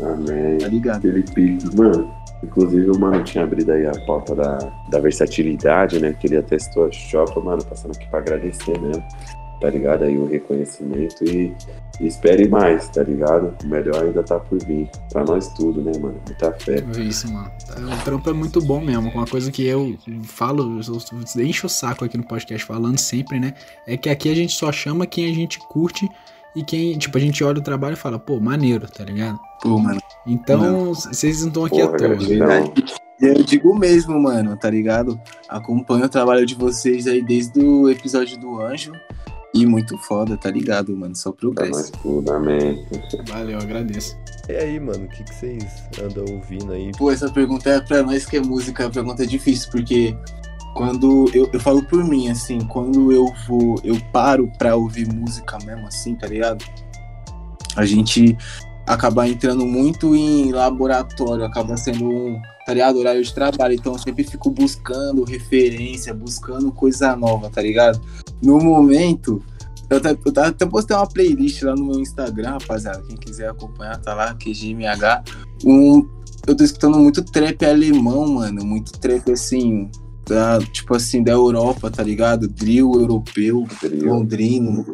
[0.00, 0.58] Amém.
[0.58, 1.02] Tá ligado?
[1.02, 2.08] Felipe, mano.
[2.42, 4.58] Inclusive, o mano tinha abrido aí a pauta da,
[4.88, 6.14] da versatilidade, né?
[6.14, 9.04] Que ele atestou a Shopa, mano, passando aqui pra agradecer mesmo
[9.60, 10.04] tá ligado?
[10.04, 11.54] Aí o reconhecimento e,
[12.00, 13.54] e espere mais, tá ligado?
[13.62, 14.88] O melhor ainda tá por vir.
[15.12, 16.20] Pra nós tudo, né, mano?
[16.26, 16.82] Muita fé.
[16.96, 17.50] É isso, mano.
[18.00, 19.10] O trampo é muito bom mesmo.
[19.10, 23.54] Uma coisa que eu falo, eu encho o saco aqui no podcast falando sempre, né?
[23.86, 26.08] É que aqui a gente só chama quem a gente curte
[26.56, 29.38] e quem, tipo, a gente olha o trabalho e fala, pô, maneiro, tá ligado?
[29.62, 30.00] Pô, mano.
[30.26, 32.74] Então, vocês não estão aqui Porra, à toa.
[33.20, 35.20] Eu digo mesmo, mano, tá ligado?
[35.48, 38.92] Acompanho o trabalho de vocês aí desde o episódio do Anjo.
[39.52, 41.14] E muito foda, tá ligado, mano?
[41.16, 41.90] Só progresso.
[42.02, 42.86] Tudo, amém.
[43.28, 44.16] Valeu, agradeço.
[44.48, 45.64] E aí, mano, o que, que vocês
[46.00, 46.92] andam ouvindo aí?
[46.96, 50.16] Pô, essa pergunta é pra nós que é música, a pergunta é difícil, porque
[50.74, 55.58] quando eu, eu falo por mim, assim, quando eu vou, eu paro pra ouvir música
[55.64, 56.64] mesmo, assim, tá ligado?
[57.76, 58.36] A gente
[58.90, 62.98] acaba entrando muito em laboratório, acaba sendo um, tá ligado?
[62.98, 63.74] Horário de trabalho.
[63.74, 68.00] Então eu sempre fico buscando referência, buscando coisa nova, tá ligado?
[68.42, 69.40] No momento,
[69.88, 73.00] eu até, eu até postei uma playlist lá no meu Instagram, rapaziada.
[73.06, 75.22] Quem quiser acompanhar, tá lá, QGMH.
[75.64, 76.08] Um,
[76.48, 78.64] eu tô escutando muito trap alemão, mano.
[78.64, 79.88] Muito trap assim.
[80.26, 82.48] Da, tipo assim, da Europa, tá ligado?
[82.48, 83.66] Drill europeu,
[84.02, 84.84] londrino,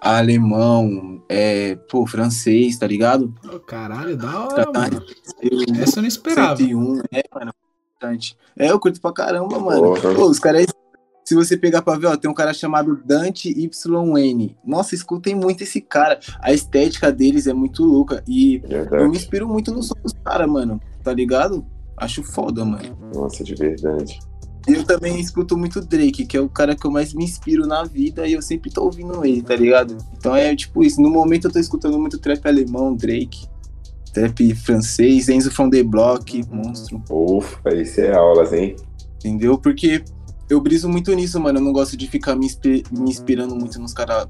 [0.00, 3.34] alemão, é, pô, francês, tá ligado?
[3.44, 5.04] Oh, caralho, da hora, tá, mano.
[5.42, 6.56] Eu, Essa eu não esperava.
[6.56, 7.52] 101, é, mano,
[8.00, 8.36] bastante.
[8.56, 9.94] É, eu curto pra caramba, mano.
[10.14, 10.66] Pô, os caras
[11.26, 14.54] se você pegar pra ver, ó, tem um cara chamado Dante YN.
[14.64, 16.20] Nossa, escutem muito esse cara.
[16.40, 18.22] A estética deles é muito louca.
[18.28, 19.02] E verdade.
[19.02, 20.80] eu me inspiro muito no som dos caras, mano.
[21.02, 21.66] Tá ligado?
[21.96, 22.96] Acho foda, mano.
[23.12, 24.20] Nossa, de verdade.
[24.66, 27.84] Eu também escuto muito Drake, que é o cara que eu mais me inspiro na
[27.84, 29.96] vida e eu sempre tô ouvindo ele, tá ligado?
[30.18, 31.00] Então é tipo isso.
[31.00, 33.46] No momento eu tô escutando muito trap alemão, Drake.
[34.12, 37.02] Trap francês, Enzo from the Block, monstro.
[37.08, 38.74] Ufa, isso é aulas, hein?
[39.18, 39.56] Entendeu?
[39.56, 40.02] Porque
[40.48, 41.58] eu briso muito nisso, mano.
[41.58, 42.48] Eu não gosto de ficar me,
[42.90, 44.26] me inspirando muito nos caras.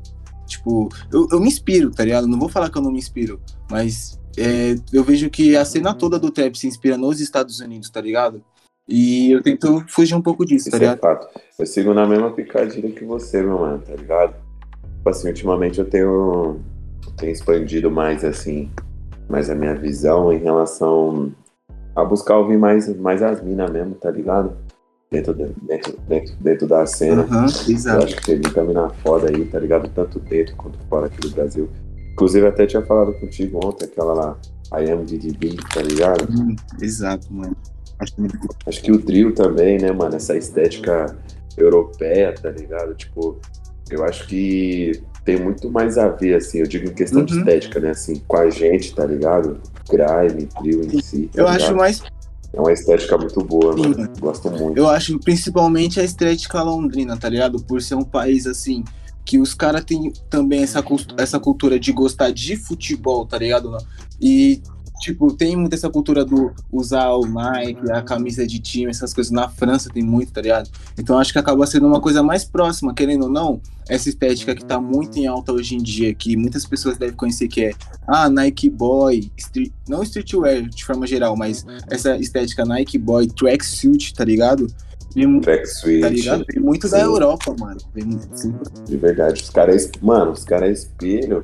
[0.46, 2.26] Tipo, eu, eu me inspiro, tá ligado?
[2.26, 5.94] Não vou falar que eu não me inspiro, mas é, eu vejo que a cena
[5.94, 8.42] toda do trap se inspira nos Estados Unidos, tá ligado?
[8.88, 10.98] E eu tento fugir um pouco disso, tá Isso tá ligado?
[10.98, 11.40] É fato.
[11.58, 14.34] Eu sigo na mesma picadilha que você, meu mano, tá ligado?
[14.96, 16.60] Tipo assim, ultimamente eu tenho,
[17.16, 18.70] tenho expandido mais, assim,
[19.28, 21.32] mais a minha visão em relação
[21.94, 24.56] a buscar ouvir mais, mais as minas mesmo, tá ligado?
[25.10, 27.22] dentro, dentro, dentro, dentro da cena.
[27.22, 28.00] Uhum, exato.
[28.00, 29.88] Eu acho que teve muita mina foda aí, tá ligado?
[29.88, 31.70] Tanto dentro quanto fora aqui do Brasil.
[32.12, 34.38] Inclusive, até tinha falado contigo ontem, aquela lá,
[34.72, 36.28] I Am DDB, tá ligado?
[36.30, 37.56] Uhum, exato, mano.
[37.98, 38.22] Acho que...
[38.66, 40.16] acho que o trio também, né, mano?
[40.16, 41.16] Essa estética
[41.56, 42.94] europeia, tá ligado?
[42.94, 43.40] Tipo,
[43.90, 47.26] eu acho que tem muito mais a ver, assim, eu digo em questão uhum.
[47.26, 49.60] de estética, né, assim, com a gente, tá ligado?
[49.88, 51.28] Grime, trio em si.
[51.32, 51.62] Tá eu ligado?
[51.62, 52.02] acho mais
[52.52, 54.12] É uma estética muito boa, Sim, mano.
[54.20, 54.78] Gosto muito.
[54.78, 57.60] Eu acho principalmente a estética londrina, tá ligado?
[57.62, 58.84] Por ser um país assim
[59.24, 60.82] que os caras têm também essa,
[61.18, 63.76] essa cultura de gostar de futebol, tá ligado?
[64.20, 64.62] E
[65.00, 69.30] tipo, tem muito essa cultura do usar o Nike, a camisa de time, essas coisas.
[69.30, 70.70] Na França tem muito, tá ligado?
[70.98, 74.64] Então acho que acaba sendo uma coisa mais próxima, querendo ou não, essa estética que
[74.64, 77.72] tá muito em alta hoje em dia, que muitas pessoas devem conhecer, que é
[78.06, 84.14] ah, Nike Boy, street, não streetwear de forma geral, mas essa estética Nike Boy, tracksuit,
[84.14, 84.66] tá ligado?
[85.14, 86.00] Vem, tracksuit.
[86.00, 86.44] Tá ligado?
[86.52, 86.92] Vem muito Sim.
[86.92, 87.80] da Europa, mano.
[87.94, 88.18] Vem,
[88.84, 91.40] de verdade, os caras, mano, os caras espelham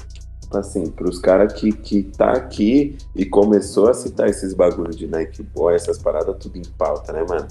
[0.58, 5.42] assim, pros caras que, que tá aqui e começou a citar esses bagulhos de Nike
[5.42, 7.46] Boy, essas paradas tudo em pauta, né, mano?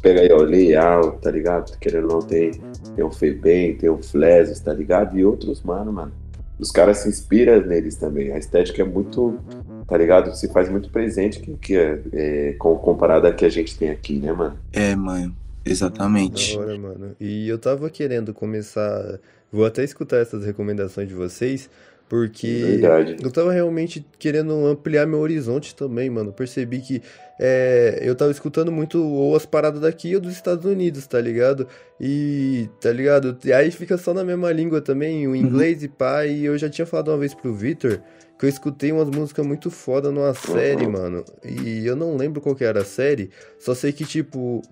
[0.00, 1.76] Pega aí, ó, Leal, tá ligado?
[1.78, 2.52] Querendo ou não, tem,
[2.96, 5.18] tem o Febem, tem o Flesos, tá ligado?
[5.18, 6.12] E outros, mano, mano.
[6.58, 8.32] Os caras se inspiram neles também.
[8.32, 9.38] A estética é muito,
[9.86, 10.34] tá ligado?
[10.34, 14.18] Se faz muito presente que, que é, é, comparado a que a gente tem aqui,
[14.18, 14.56] né, mano?
[14.72, 15.36] É, mano.
[15.64, 16.56] Exatamente.
[16.58, 17.16] Hora, mano.
[17.18, 19.18] E eu tava querendo começar.
[19.50, 21.70] Vou até escutar essas recomendações de vocês,
[22.14, 23.16] porque Verdade.
[23.20, 26.32] eu tava realmente querendo ampliar meu horizonte também, mano.
[26.32, 27.02] Percebi que
[27.40, 31.66] é, eu tava escutando muito ou as paradas daqui ou dos Estados Unidos, tá ligado?
[32.00, 33.36] E, tá ligado?
[33.44, 35.36] E aí fica só na mesma língua também, o uhum.
[35.36, 35.86] inglês uhum.
[35.86, 36.24] e pá.
[36.24, 38.00] E eu já tinha falado uma vez pro Victor
[38.38, 40.92] que eu escutei umas músicas muito foda numa série, uhum.
[40.92, 41.24] mano.
[41.44, 44.62] E eu não lembro qual que era a série, só sei que, tipo,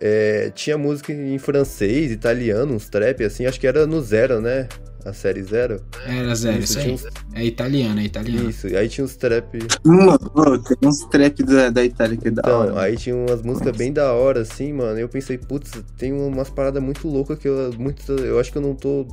[0.00, 4.68] é, tinha música em francês, italiano, uns trap, assim, acho que era no Zero, né?
[5.04, 5.80] A série Zero?
[6.06, 6.92] Era Zero, isso, isso aí.
[6.92, 7.06] Uns...
[7.34, 8.50] É italiano, é italiano.
[8.50, 9.58] Isso, e aí tinha uns trap.
[9.84, 12.80] Mano, tem uns trap da, da Itália que é da então, hora.
[12.80, 14.98] aí tinha umas músicas bem da hora, assim, mano.
[14.98, 18.58] E eu pensei, putz, tem umas paradas muito loucas que eu, muito, eu acho que
[18.58, 19.06] eu não tô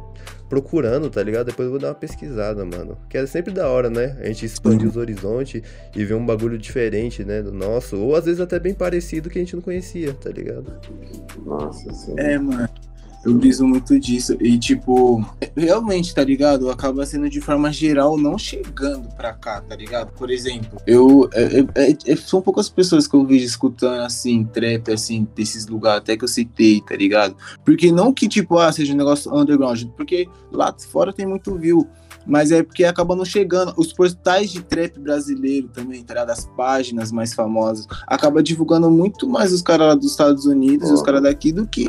[0.50, 1.48] procurando, tá ligado?
[1.48, 2.98] Depois eu vou dar uma pesquisada, mano.
[3.10, 4.18] Que é sempre da hora, né?
[4.22, 4.90] A gente expandir uhum.
[4.90, 5.62] os horizontes
[5.96, 7.42] e ver um bagulho diferente, né?
[7.42, 7.98] Do nosso.
[7.98, 10.74] Ou às vezes até bem parecido que a gente não conhecia, tá ligado?
[11.46, 12.14] Nossa, sim.
[12.18, 12.70] É, mano.
[13.28, 14.38] Eu briso muito disso.
[14.40, 15.22] E, tipo,
[15.54, 16.70] realmente, tá ligado?
[16.70, 20.14] Acaba sendo de forma geral não chegando pra cá, tá ligado?
[20.14, 21.30] Por exemplo, eu.
[21.34, 25.68] É, é, é, é são poucas pessoas que eu vejo escutando, assim, trap, assim, desses
[25.68, 27.36] lugares, até que eu citei, tá ligado?
[27.66, 31.86] Porque não que, tipo, ah, seja um negócio underground, porque lá fora tem muito view
[32.30, 33.74] mas é porque acaba não chegando.
[33.78, 39.54] Os portais de trap brasileiro também, tá das páginas mais famosas, acaba divulgando muito mais
[39.54, 40.96] os caras lá dos Estados Unidos, oh.
[40.96, 41.88] os caras daqui, do que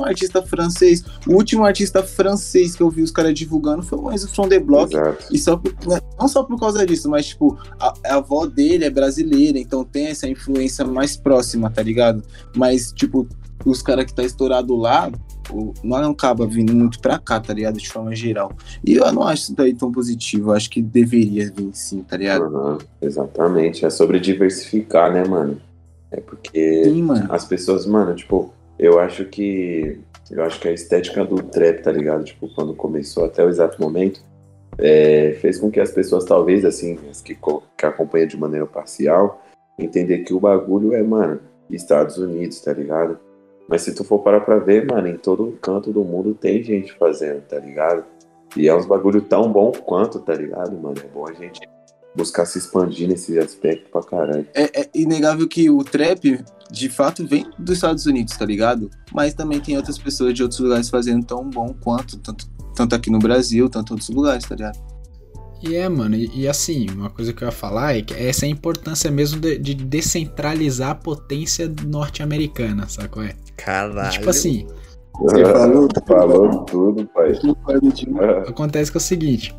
[0.00, 1.04] um artista francês.
[1.26, 4.58] O último artista francês que eu vi os caras divulgando foi o Enzo From The
[4.58, 4.94] Block.
[4.94, 5.26] Exato.
[5.30, 8.84] E só por, né, não só por causa disso, mas tipo, a, a, avó dele
[8.84, 12.22] é brasileira, então tem essa influência mais próxima, tá ligado?
[12.56, 13.26] Mas, tipo,
[13.64, 15.10] os caras que tá estourado lá,
[15.82, 17.78] não acaba vindo muito pra cá, tá ligado?
[17.78, 18.52] De forma geral.
[18.84, 20.50] E eu não acho isso daí tão positivo.
[20.50, 22.44] Eu acho que deveria vir sim, tá ligado?
[22.44, 23.84] Uhum, exatamente.
[23.84, 25.60] É sobre diversificar, né, mano?
[26.10, 31.24] É porque sim, as pessoas, mano, tipo, eu acho que eu acho que a estética
[31.24, 32.24] do trap, tá ligado?
[32.24, 34.22] Tipo, quando começou até o exato momento,
[34.78, 39.42] é, fez com que as pessoas, talvez, assim, as que, que acompanham de maneira parcial,
[39.76, 43.18] entender que o bagulho é, mano, Estados Unidos, tá ligado?
[43.68, 46.92] Mas se tu for parar pra ver, mano, em todo canto do mundo tem gente
[46.92, 48.04] fazendo, tá ligado?
[48.56, 50.96] E é uns bagulho tão bom quanto, tá ligado, mano?
[51.04, 51.60] É bom a gente
[52.20, 54.46] buscar se expandir nesse aspecto pra caralho.
[54.54, 58.90] É, é, inegável que o trap, de fato, vem dos Estados Unidos, tá ligado?
[59.12, 63.10] Mas também tem outras pessoas de outros lugares fazendo tão bom quanto, tanto, tanto aqui
[63.10, 64.78] no Brasil, tanto em outros lugares, tá ligado?
[65.62, 68.46] E é, mano, e, e, assim, uma coisa que eu ia falar é que essa
[68.46, 73.22] é a importância mesmo de, de descentralizar a potência norte-americana, sacou?
[73.22, 73.34] É?
[73.56, 74.10] Caralho.
[74.10, 74.66] Tipo assim.
[75.20, 77.32] Você falou, falou tudo, pai.
[78.48, 79.54] Acontece que é o seguinte,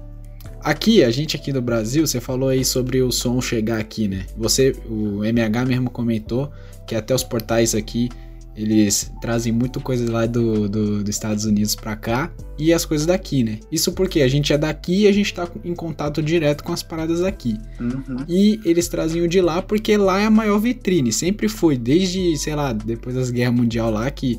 [0.63, 4.25] Aqui, a gente aqui do Brasil, você falou aí sobre o som chegar aqui, né?
[4.37, 6.51] Você, o MH mesmo comentou
[6.85, 8.09] que até os portais aqui,
[8.55, 13.07] eles trazem muito coisa lá do, do, dos Estados Unidos para cá e as coisas
[13.07, 13.59] daqui, né?
[13.71, 16.83] Isso porque a gente é daqui e a gente tá em contato direto com as
[16.83, 17.57] paradas aqui.
[17.79, 18.25] Uhum.
[18.27, 22.37] E eles trazem o de lá porque lá é a maior vitrine, sempre foi, desde,
[22.37, 24.37] sei lá, depois das guerras mundial lá que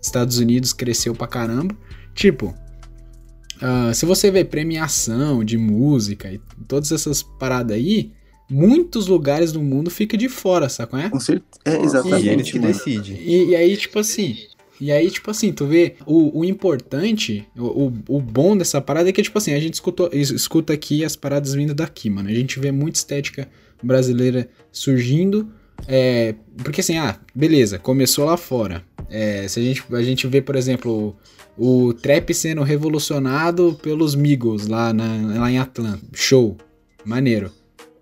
[0.00, 1.74] Estados Unidos cresceu pra caramba.
[2.14, 2.54] Tipo,
[3.64, 8.12] Uh, se você vê premiação de música e todas essas paradas aí,
[8.48, 11.00] muitos lugares do mundo fica de fora, sabe?
[11.00, 11.08] É?
[11.08, 11.60] Com certeza.
[11.64, 12.26] É, exatamente.
[12.26, 13.14] E ele que decide.
[13.14, 14.36] E, e, aí, tipo assim.
[14.78, 19.12] E aí, tipo assim, tu vê, o, o importante, o, o, bom dessa parada é
[19.12, 22.28] que, tipo assim, a gente escutou, escuta aqui as paradas vindo daqui, mano.
[22.28, 23.48] A gente vê muita estética
[23.82, 25.48] brasileira surgindo.
[25.88, 28.84] É, porque assim, ah, beleza, começou lá fora.
[29.08, 31.16] É, se a gente, a gente vê, por exemplo,
[31.56, 36.00] o trap sendo revolucionado pelos Migos lá, na, lá em Atlanta.
[36.12, 36.56] Show.
[37.04, 37.50] Maneiro.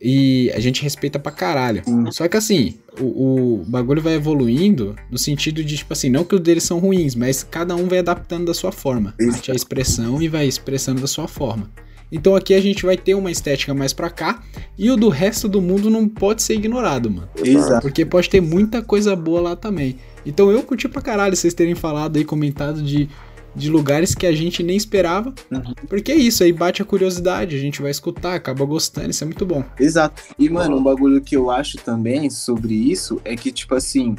[0.00, 1.82] E a gente respeita pra caralho.
[2.10, 6.34] Só que assim, o, o, bagulho vai evoluindo no sentido de, tipo assim, não que
[6.34, 9.14] os deles são ruins, mas cada um vai adaptando da sua forma.
[9.48, 11.70] A expressão e vai expressando da sua forma.
[12.10, 14.42] Então aqui a gente vai ter uma estética mais pra cá
[14.76, 17.28] e o do resto do mundo não pode ser ignorado, mano.
[17.42, 17.80] Exato.
[17.80, 19.96] Porque pode ter muita coisa boa lá também.
[20.26, 23.08] Então eu curti pra caralho vocês terem falado aí, comentado de
[23.54, 25.34] de lugares que a gente nem esperava.
[25.50, 25.74] Uhum.
[25.88, 29.26] Porque é isso, aí bate a curiosidade, a gente vai escutar, acaba gostando, isso é
[29.26, 29.64] muito bom.
[29.78, 30.22] Exato.
[30.38, 34.16] E, mano, um bagulho que eu acho também sobre isso é que, tipo assim,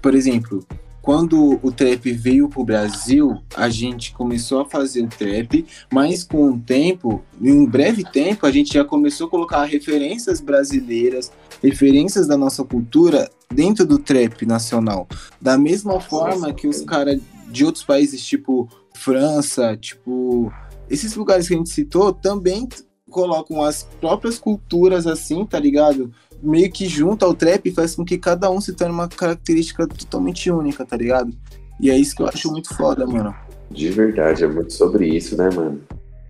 [0.00, 0.64] por exemplo,
[1.06, 6.50] quando o trap veio pro Brasil, a gente começou a fazer o trap, mas com
[6.50, 11.30] o tempo, em um breve tempo, a gente já começou a colocar referências brasileiras,
[11.62, 15.06] referências da nossa cultura dentro do trap nacional.
[15.40, 20.52] Da mesma forma que os caras de outros países, tipo França, tipo.
[20.88, 22.68] Esses lugares que a gente citou também
[23.10, 26.12] colocam as próprias culturas assim, tá ligado?
[26.42, 30.50] Meio que junto ao trap faz com que cada um se torne uma característica totalmente
[30.50, 31.32] única, tá ligado?
[31.80, 33.34] E é isso que eu acho muito foda, mano.
[33.70, 35.80] De verdade, é muito sobre isso, né, mano?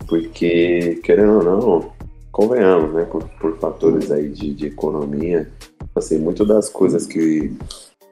[0.07, 1.93] Porque, querendo ou não,
[2.33, 5.51] convenhamos, né, por, por fatores aí de, de economia,
[5.95, 7.53] assim, muito das coisas que,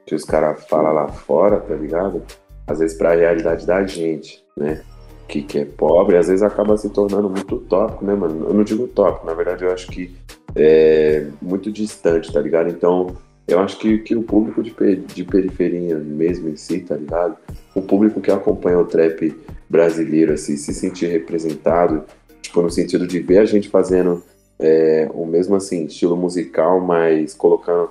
[0.07, 2.23] que os caras falam lá fora, tá ligado?
[2.67, 4.83] Às vezes para a realidade da gente, né?
[5.29, 8.47] Que, que é pobre, às vezes acaba se tornando muito utópico, né, mano?
[8.49, 10.15] Eu não digo utópico, na verdade eu acho que
[10.55, 12.69] é muito distante, tá ligado?
[12.69, 17.37] Então, eu acho que, que o público de, de periferia mesmo em si, tá ligado?
[17.75, 19.35] O público que acompanha o trap
[19.69, 22.05] brasileiro, assim, se sentir representado,
[22.41, 24.23] tipo, no sentido de ver a gente fazendo
[24.59, 27.91] é, o mesmo, assim, estilo musical, mas colocando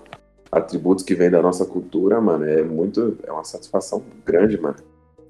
[0.53, 3.17] atributos que vêm da nossa cultura, mano, é muito.
[3.23, 4.75] É uma satisfação grande, mano.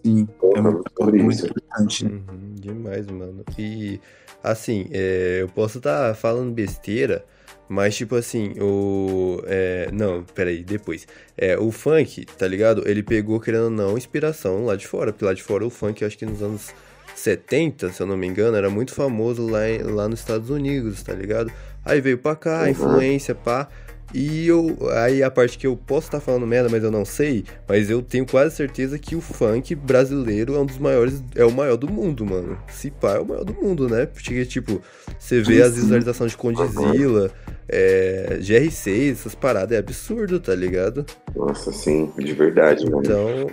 [0.06, 2.06] Sim, Porra, é muito, muito, muito importante.
[2.06, 3.44] Uhum, demais, mano.
[3.58, 4.02] E,
[4.44, 7.24] assim, é, eu posso estar tá falando besteira,
[7.70, 9.42] mas, tipo assim, o.
[9.46, 11.08] É, não, peraí, depois.
[11.38, 12.84] É, o funk, tá ligado?
[12.86, 16.04] Ele pegou, querendo ou não, inspiração lá de fora, porque lá de fora o funk,
[16.04, 16.74] acho que nos anos
[17.16, 21.02] 70, se eu não me engano, era muito famoso lá, em, lá nos Estados Unidos,
[21.02, 21.52] tá ligado?
[21.86, 22.70] Aí veio pra cá, uhum.
[22.70, 23.70] influência, pá.
[24.14, 27.04] E eu, aí a parte que eu posso estar tá falando merda, mas eu não
[27.04, 31.44] sei, mas eu tenho quase certeza que o funk brasileiro é um dos maiores, é
[31.44, 32.58] o maior do mundo, mano.
[32.68, 34.06] Se pá, é o maior do mundo, né?
[34.06, 34.82] Porque, tipo,
[35.18, 37.32] você vê as visualizações de Condizila,
[37.68, 41.06] é, GR6, essas paradas, é absurdo, tá ligado?
[41.36, 43.02] Nossa, sim, de verdade, mano.
[43.04, 43.48] Então,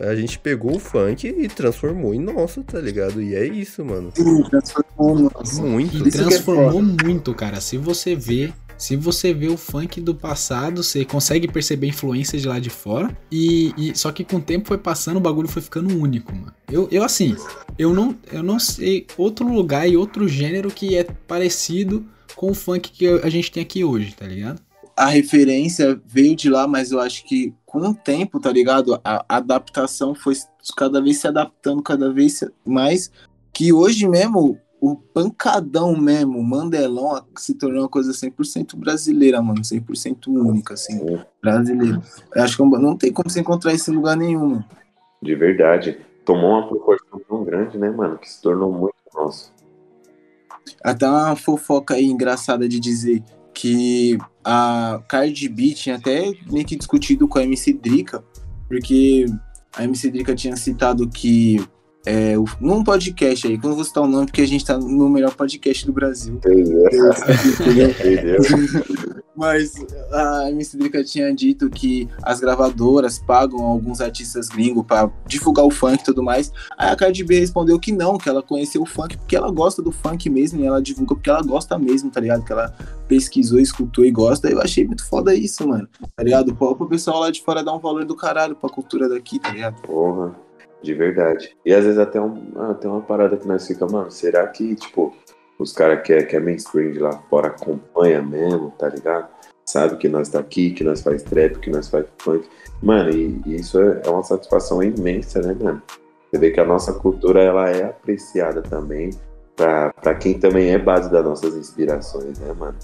[0.00, 3.22] a gente pegou o funk e transformou em nosso, tá ligado?
[3.22, 4.10] E é isso, mano.
[4.14, 6.08] Sim, transformou muito.
[6.08, 7.60] E transformou muito, cara.
[7.60, 8.52] Se você vê
[8.84, 13.16] se você vê o funk do passado, você consegue perceber influências de lá de fora.
[13.32, 16.52] E, e, só que com o tempo foi passando, o bagulho foi ficando único, mano.
[16.70, 17.34] Eu, eu assim,
[17.78, 22.04] eu não, eu não sei outro lugar e outro gênero que é parecido
[22.36, 24.60] com o funk que a gente tem aqui hoje, tá ligado?
[24.94, 29.00] A referência veio de lá, mas eu acho que com o tempo, tá ligado?
[29.02, 30.34] A adaptação foi
[30.76, 33.10] cada vez se adaptando cada vez mais.
[33.50, 39.62] Que hoje mesmo o pancadão mesmo, o Mandelão se tornou uma coisa 100% brasileira, mano,
[39.62, 41.00] 100% única, assim,
[41.42, 42.02] brasileiro.
[42.34, 44.64] Eu acho que não tem como você encontrar isso em lugar nenhum, mano.
[45.22, 45.96] De verdade.
[46.26, 49.54] Tomou uma proporção tão grande, né, mano, que se tornou muito nosso.
[50.82, 53.22] Até uma fofoca aí engraçada de dizer
[53.54, 58.22] que a Cardi B tinha até meio que discutido com a MC Drica,
[58.68, 59.24] porque
[59.74, 61.66] a MC Drica tinha citado que
[62.06, 64.78] é, num podcast aí, que eu não vou citar o nome porque a gente tá
[64.78, 66.38] no melhor podcast do Brasil.
[69.34, 69.74] Mas
[70.12, 75.70] a MC Drica tinha dito que as gravadoras pagam alguns artistas gringos para divulgar o
[75.70, 76.52] funk e tudo mais.
[76.78, 79.82] Aí a Cardi B respondeu que não, que ela conheceu o funk porque ela gosta
[79.82, 82.44] do funk mesmo e ela divulga porque ela gosta mesmo, tá ligado?
[82.44, 82.72] Que ela
[83.08, 84.48] pesquisou, escutou e gosta.
[84.48, 85.88] Eu achei muito foda isso, mano.
[86.14, 86.54] Tá ligado?
[86.54, 89.50] Pô, pro pessoal lá de fora dar um valor do caralho pra cultura daqui, tá
[89.50, 89.80] ligado?
[89.82, 90.44] Porra.
[90.84, 91.56] De verdade.
[91.64, 94.74] E às vezes até um, ah, tem uma parada que nós fica, mano, será que,
[94.74, 95.16] tipo,
[95.58, 99.28] os caras que, é, que é mainstream de lá fora acompanha mesmo, tá ligado?
[99.64, 102.46] Sabe que nós tá aqui, que nós faz trap, que nós faz funk.
[102.82, 105.80] Mano, e, e isso é, é uma satisfação imensa, né, mano?
[106.30, 109.08] Você vê que a nossa cultura, ela é apreciada também
[109.56, 112.76] pra quem também é base das nossas inspirações, né, mano?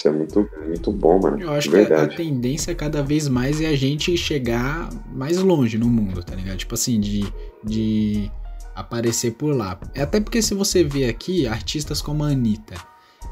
[0.00, 1.42] Isso é muito, muito bom, mano.
[1.42, 5.76] Eu acho que a, a tendência cada vez mais é a gente chegar mais longe
[5.76, 6.56] no mundo, tá ligado?
[6.56, 7.30] Tipo assim, de,
[7.62, 8.30] de
[8.74, 9.78] aparecer por lá.
[9.94, 12.76] É até porque se você vê aqui artistas como a Anitta.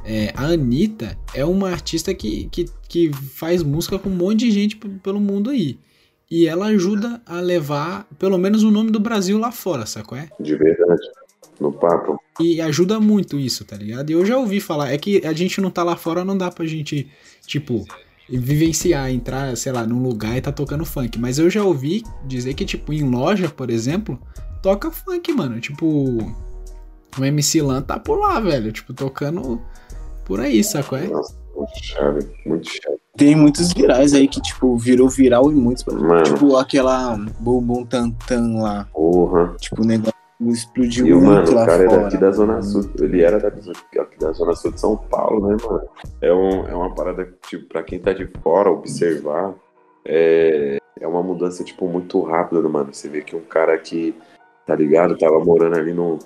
[0.04, 4.50] É, a Anitta é uma artista que, que, que faz música com um monte de
[4.50, 5.78] gente pelo mundo aí.
[6.30, 10.18] E ela ajuda a levar pelo menos o nome do Brasil lá fora, sacou?
[10.18, 10.28] É?
[10.38, 11.00] De verdade.
[11.60, 12.20] No papo.
[12.40, 14.10] E ajuda muito isso, tá ligado?
[14.10, 16.50] E eu já ouvi falar, é que a gente não tá lá fora, não dá
[16.50, 17.10] pra gente,
[17.46, 17.84] tipo,
[18.28, 21.18] vivenciar, entrar, sei lá, num lugar e tá tocando funk.
[21.18, 24.20] Mas eu já ouvi dizer que, tipo, em loja, por exemplo,
[24.62, 25.60] toca funk, mano.
[25.60, 26.18] Tipo,
[27.18, 28.70] o MC Lan tá por lá, velho.
[28.70, 29.60] Tipo, tocando
[30.24, 30.98] por aí, sacou?
[30.98, 31.08] É?
[31.08, 32.98] Nossa, muito chave, muito chave.
[33.16, 35.84] Tem muitos virais aí que, tipo, virou viral em muitos.
[35.84, 36.22] Mano.
[36.22, 38.86] Tipo, aquela Bumbum Tantan lá.
[38.92, 39.56] Porra.
[39.58, 42.02] Tipo, o negócio explodiu E muito mano, lá o cara é fora.
[42.04, 42.90] daqui da Zona Sul.
[43.00, 45.88] Ele era daqui da Zona Sul de São Paulo, né, mano?
[46.20, 49.54] É, um, é uma parada que, tipo, pra quem tá de fora observar,
[50.04, 52.94] é, é uma mudança, tipo, muito rápida, né, mano?
[52.94, 54.14] Você vê que um cara que,
[54.66, 56.18] tá ligado, tava morando ali no,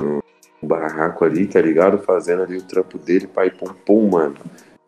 [0.00, 0.22] no
[0.62, 1.98] barraco ali, tá ligado?
[1.98, 4.34] Fazendo ali o trampo dele, pai, pum, pum, mano.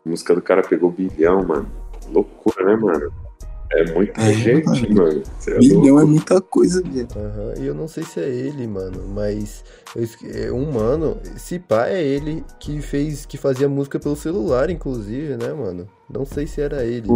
[0.05, 1.69] A música do cara pegou bilhão, mano.
[2.09, 3.11] Loucura, né, mano?
[3.73, 5.23] É muita É, gente, mano.
[5.39, 7.07] Cê é Milhão é muita coisa, velho.
[7.15, 9.63] Aham, e eu não sei se é ele, mano, mas
[9.95, 10.07] eu
[10.47, 15.37] é um mano, se pá é ele que fez, que fazia música pelo celular, inclusive,
[15.37, 15.87] né, mano?
[16.09, 17.07] Não sei se era ele.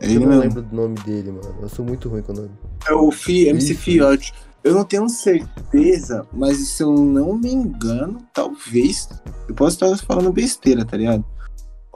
[0.00, 0.42] É eu ele não mesmo.
[0.42, 1.56] lembro do nome dele, mano.
[1.60, 2.50] Eu sou muito ruim com o nome.
[2.86, 3.74] É o Fi, MC.
[3.74, 4.32] Fiote.
[4.62, 9.08] Eu não tenho certeza, mas se eu não me engano, talvez.
[9.48, 11.24] Eu posso estar falando besteira, tá ligado?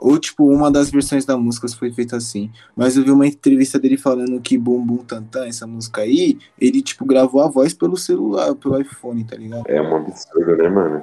[0.03, 2.51] Ou, tipo, uma das versões da música foi feita assim.
[2.75, 6.81] Mas eu vi uma entrevista dele falando que Bum Bum Tantan, essa música aí, ele,
[6.81, 9.63] tipo, gravou a voz pelo celular, pelo iPhone, tá ligado?
[9.65, 11.01] É um absurdo, né, mano?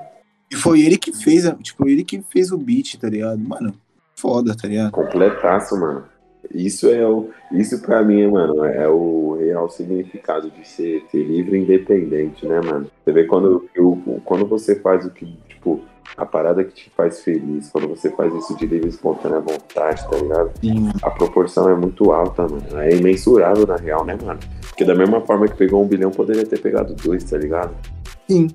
[0.52, 3.38] E foi ele que fez, tipo, ele que fez o beat, tá ligado?
[3.38, 3.72] Mano,
[4.14, 4.90] foda, tá ligado?
[4.92, 6.04] Completaço, mano.
[6.54, 7.30] Isso é o.
[7.52, 12.60] Isso pra mim, mano, é o real significado de ser, ser livre e independente, né,
[12.60, 12.90] mano?
[13.02, 15.80] Você vê quando, eu- quando você faz o que, tipo,
[16.16, 20.02] a parada que te faz feliz, quando você faz isso de livre e espontânea vontade,
[20.08, 20.50] tá ligado?
[20.60, 22.62] Sim, A proporção é muito alta, mano.
[22.78, 24.40] É imensurável, na real, né, mano?
[24.68, 27.70] Porque da mesma forma que pegou um bilhão, poderia ter pegado dois, tá ligado?
[28.28, 28.48] sim,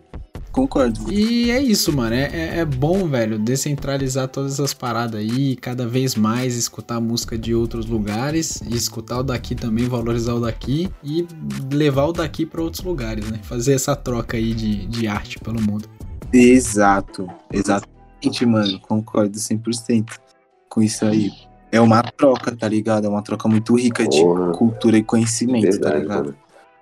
[0.53, 1.12] concordo.
[1.12, 2.16] E é isso, mano.
[2.16, 7.38] É, é- é bom, velho, descentralizar todas essas paradas aí, cada vez mais escutar música
[7.38, 11.28] de outros lugares, e escutar o daqui também, valorizar o daqui e
[11.74, 13.39] levar o daqui pra outros lugares, né?
[13.43, 15.89] Fazer essa troca aí de, de arte pelo mundo.
[16.38, 18.80] Exato, exatamente, mano.
[18.82, 20.18] Concordo 100%
[20.70, 21.32] com isso aí.
[21.72, 23.06] É uma troca, tá ligado?
[23.06, 24.52] É uma troca muito rica de Porra.
[24.52, 26.26] cultura e conhecimento, tá Verdade, ligado?
[26.26, 26.36] mano.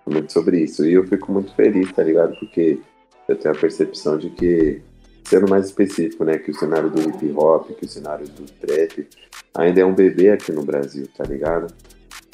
[0.05, 0.85] Muito sobre isso.
[0.85, 2.35] E eu fico muito feliz, tá ligado?
[2.37, 2.79] Porque
[3.27, 4.81] eu tenho a percepção de que,
[5.23, 9.07] sendo mais específico, né, que o cenário do hip hop, que o cenário do trap,
[9.55, 11.73] ainda é um bebê aqui no Brasil, tá ligado?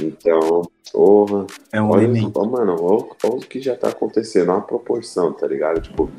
[0.02, 4.60] Então, porra, É um olha, ó, mano, olha, olha o que já tá acontecendo, olha
[4.60, 5.82] a proporção, tá ligado?
[5.82, 6.10] Tipo,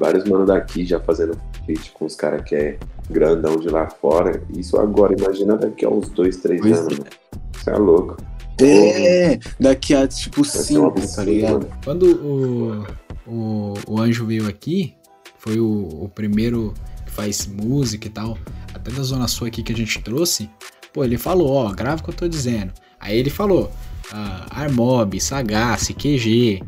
[0.00, 2.78] vários mano daqui já fazendo feat com os caras que é
[3.10, 4.42] grandão de lá fora.
[4.56, 7.10] Isso agora, imagina daqui a uns dois, três Pois anos, mano.
[7.54, 8.16] Isso é louco.
[8.62, 11.66] É, daqui a tipo Vai um 5, tá ligado?
[11.84, 12.86] Quando o,
[13.26, 14.94] o, o Anjo veio aqui,
[15.38, 16.74] foi o, o primeiro
[17.04, 18.36] que faz música e tal,
[18.74, 20.48] até da Zona Sul aqui que a gente trouxe,
[20.92, 22.72] pô, ele falou, ó, grava o que eu tô dizendo.
[22.98, 23.70] Aí ele falou,
[24.12, 26.62] ah, Armob, Sagace, QG,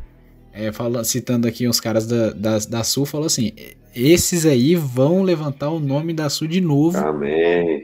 [0.53, 3.53] é, fala, citando aqui uns caras da, da, da Sul, falou assim,
[3.94, 6.98] esses aí vão levantar o nome da Sul de novo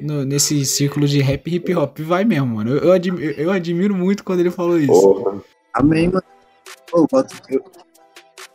[0.02, 1.98] no- nesse círculo de rap e hip hop.
[2.00, 2.70] Vai mesmo, mano.
[2.70, 4.92] Eu, eu, admi- eu admiro muito quando ele falou isso.
[4.92, 5.40] Porra.
[5.74, 6.22] Amém, mano.
[6.94, 7.62] Eu boto, eu,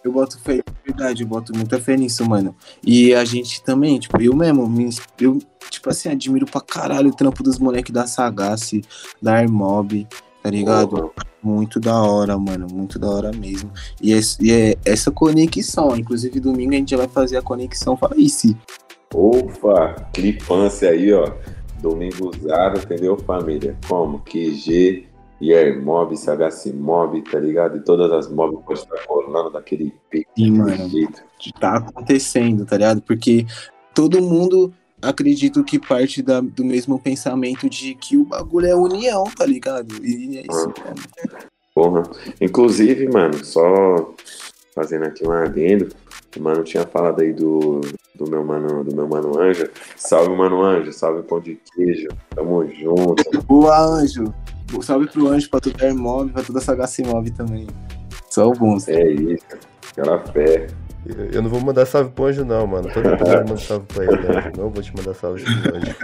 [0.03, 2.55] eu boto fé, verdade, eu boto muita fé nisso, mano.
[2.83, 4.89] E a gente também, tipo, eu mesmo, me
[5.19, 5.39] eu,
[5.69, 8.81] tipo assim, admiro pra caralho o trampo dos moleques da Sagace,
[9.21, 10.07] da Armob,
[10.43, 11.11] tá ligado?
[11.41, 12.67] Muito da hora, mano.
[12.69, 13.71] Muito da hora mesmo.
[14.01, 15.95] E é, e é essa conexão.
[15.95, 18.57] Inclusive, domingo a gente vai fazer a conexão Falice.
[19.13, 21.31] Opa, clipância aí, ó.
[21.81, 23.77] Domingo usado, entendeu, família?
[23.87, 24.19] Como?
[24.19, 25.05] QG,
[25.41, 27.77] Yermob, Sagacimob, tá ligado?
[27.77, 29.93] E todas as mobs pode estar colando daquele
[30.37, 30.89] Sim, mano.
[30.89, 31.23] jeito.
[31.59, 33.01] Tá acontecendo, tá ligado?
[33.01, 33.45] Porque
[33.93, 34.73] todo mundo
[35.03, 39.93] acredito que parte da- do mesmo pensamento de que o bagulho é união, tá ligado?
[40.03, 40.95] E é isso, mano.
[41.75, 42.03] Porra.
[42.39, 44.13] Inclusive, mano, só
[44.75, 45.89] fazendo aqui um adendo,
[46.37, 47.81] o mano tinha falado aí do,
[48.15, 49.69] do meu mano, do meu mano Anjo.
[49.95, 52.07] Salve, mano Anjo, salve pão de queijo.
[52.35, 53.23] Tamo junto.
[53.43, 54.33] Boa, Anjo.
[54.81, 57.67] Salve pro Anjo, pra toda a Airmob, pra toda a Sagacimob também.
[58.29, 58.77] Só o bom.
[58.87, 59.45] É isso.
[59.91, 60.67] Aquela fé.
[61.05, 62.89] Eu eu não vou mandar salve pro anjo, não, mano.
[62.93, 64.51] Todo episódio manda salve pra ele, né?
[64.57, 65.95] Não vou te mandar salve pro anjo.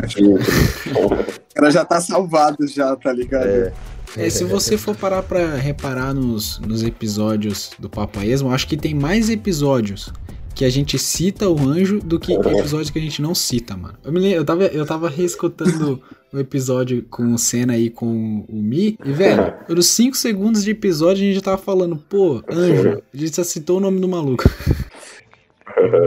[1.56, 3.47] Ela já tá salvado já, tá ligado?
[3.47, 3.74] É,
[4.18, 8.76] É, se você for parar pra reparar nos, nos episódios do Papo Esmo, acho que
[8.76, 10.12] tem mais episódios
[10.60, 13.97] que a gente cita o anjo do que episódio que a gente não cita, mano.
[14.03, 16.03] Eu, me lembro, eu, tava, eu tava reescutando
[16.34, 20.72] o episódio com o Senna e com o Mi, e, velho, nos 5 segundos de
[20.72, 24.10] episódio a gente já tava falando, pô, anjo, a gente só citou o nome do
[24.10, 24.43] maluco.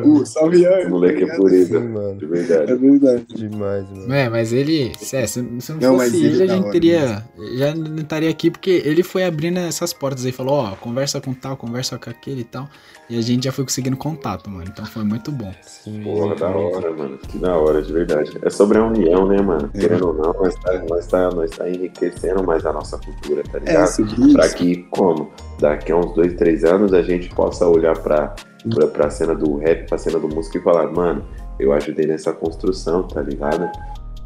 [0.05, 0.67] Uh, salve.
[0.89, 2.17] Moleque é pureza, mano.
[2.17, 2.73] De verdade.
[2.73, 3.27] É verdade.
[3.35, 4.13] Demais, mano.
[4.13, 4.93] É, mas ele.
[5.13, 7.25] É, se, se não, não fosse ele, ele a gente teria.
[7.57, 10.33] Já não estaria aqui porque ele foi abrindo essas portas aí.
[10.33, 12.69] Falou, ó, conversa com tal, conversa com aquele e tal.
[13.09, 14.65] E a gente já foi conseguindo contato, mano.
[14.73, 15.53] Então foi muito bom.
[15.63, 17.19] Sim, Porra, da hora, mano.
[17.19, 18.33] Que da hora, de verdade.
[18.43, 19.71] É sobre a união, né, mano?
[19.75, 19.79] É.
[19.79, 23.59] Querendo ou não, nós tá, nós, tá, nós tá enriquecendo mais a nossa cultura, tá
[23.59, 23.91] ligado?
[23.91, 25.31] É, pra que, como?
[25.59, 28.35] Daqui a uns dois, três anos a gente possa olhar pra
[28.71, 31.25] pra, pra cena do rap, pra cena do música e falar, mano,
[31.59, 33.71] eu ajudei nessa construção, tá ligado?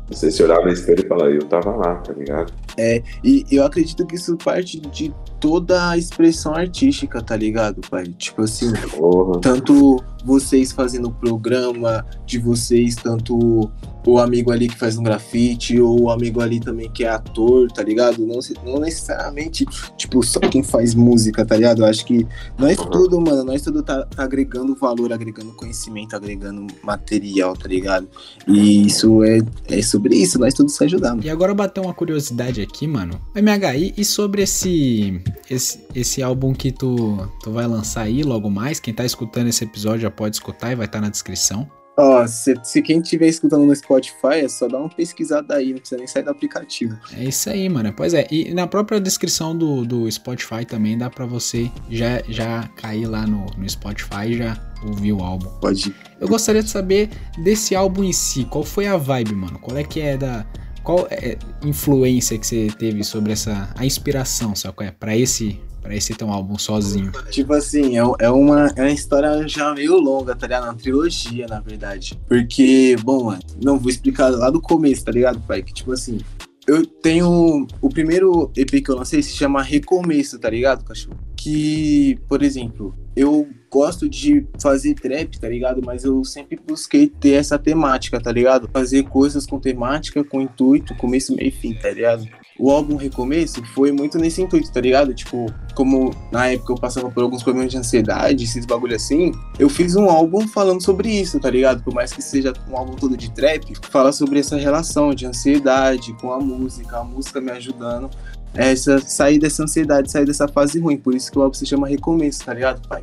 [0.08, 2.52] Você se olhar no espelho e falar, eu tava lá, tá ligado?
[2.78, 8.04] É, e eu acredito que isso parte de toda a expressão artística, tá ligado, pai?
[8.18, 9.40] Tipo assim, Porra.
[9.40, 13.70] tanto vocês fazendo o programa de vocês, tanto
[14.04, 17.70] o amigo ali que faz um grafite, ou o amigo ali também que é ator,
[17.70, 18.24] tá ligado?
[18.24, 19.66] Não, não necessariamente,
[19.96, 21.82] tipo, só quem faz música, tá ligado?
[21.82, 22.90] Eu acho que nós uhum.
[22.90, 28.08] tudo, mano, nós tudo tá, tá, agregando valor, agregando conhecimento, agregando material, tá ligado?
[28.46, 31.24] E isso é, é sobre isso, nós todos se ajudamos.
[31.24, 33.20] E agora bater uma curiosidade aqui, mano.
[33.34, 38.80] MHI, e sobre esse, esse, esse álbum que tu, tu vai lançar aí logo mais,
[38.80, 41.68] quem tá escutando esse episódio já pode escutar e vai estar tá na descrição.
[41.98, 45.78] Ó, se, se, quem estiver escutando no Spotify, é só dar uma pesquisada aí, não
[45.78, 46.94] precisa nem sair do aplicativo.
[47.16, 47.90] É isso aí, mano.
[47.96, 52.68] Pois é, e na própria descrição do, do Spotify também dá para você já, já
[52.76, 55.48] cair lá no, no Spotify e já ouvir o álbum.
[55.58, 55.94] Pode.
[56.20, 57.08] Eu gostaria de saber
[57.38, 59.58] desse álbum em si, qual foi a vibe, mano?
[59.58, 60.44] Qual é que é da.
[60.86, 63.68] Qual é influência que você teve sobre essa.
[63.76, 64.84] a inspiração, sabe?
[64.84, 67.10] É, pra esse pra esse um álbum sozinho?
[67.30, 70.64] Tipo assim, é, é, uma, é uma história já meio longa, tá ligado?
[70.64, 72.16] Uma trilogia, na verdade.
[72.28, 75.60] Porque, bom, mano, não, vou explicar lá do começo, tá ligado, pai?
[75.60, 76.18] Que tipo assim,
[76.66, 77.66] eu tenho.
[77.80, 81.18] O primeiro EP que eu lancei se chama Recomeço, tá ligado, cachorro?
[81.36, 85.80] Que, por exemplo, eu gosto de fazer trap, tá ligado?
[85.84, 88.68] Mas eu sempre busquei ter essa temática, tá ligado?
[88.72, 92.26] Fazer coisas com temática, com intuito, começo, meio e fim, tá ligado?
[92.58, 95.12] O álbum Recomeço foi muito nesse intuito, tá ligado?
[95.14, 99.68] Tipo, como na época eu passava por alguns problemas de ansiedade, esses bagulho assim, eu
[99.68, 101.82] fiz um álbum falando sobre isso, tá ligado?
[101.82, 106.12] Por mais que seja um álbum todo de trap, fala sobre essa relação de ansiedade
[106.14, 108.10] com a música, a música me ajudando
[108.54, 110.96] essa sair dessa ansiedade, sair dessa fase ruim.
[110.96, 113.02] Por isso que o álbum se chama Recomeço, tá ligado, pai?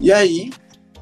[0.00, 0.50] E aí,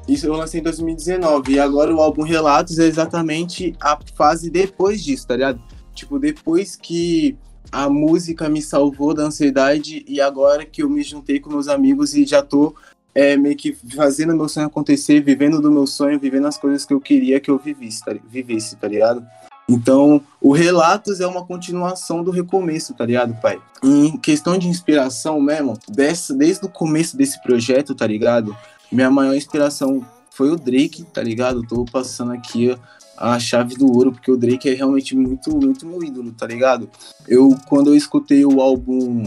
[0.07, 1.53] isso eu lancei em 2019.
[1.53, 5.61] E agora o álbum Relatos é exatamente a fase depois disso, tá ligado?
[5.93, 7.37] Tipo, depois que
[7.71, 12.15] a música me salvou da ansiedade e agora que eu me juntei com meus amigos
[12.15, 12.73] e já tô
[13.13, 16.93] é, meio que fazendo meu sonho acontecer, vivendo do meu sonho, vivendo as coisas que
[16.93, 19.25] eu queria que eu vivesse, tá, vivesse, tá ligado?
[19.67, 23.59] Então, o Relatos é uma continuação do recomeço, tá ligado, pai?
[23.83, 28.55] Em questão de inspiração mesmo, dessa, desde o começo desse projeto, tá ligado?
[28.91, 31.65] Minha maior inspiração foi o Drake, tá ligado?
[31.65, 32.77] tô passando aqui
[33.17, 36.89] a chave do ouro, porque o Drake é realmente muito, muito meu ídolo, tá ligado?
[37.27, 39.23] Eu, quando eu escutei o álbum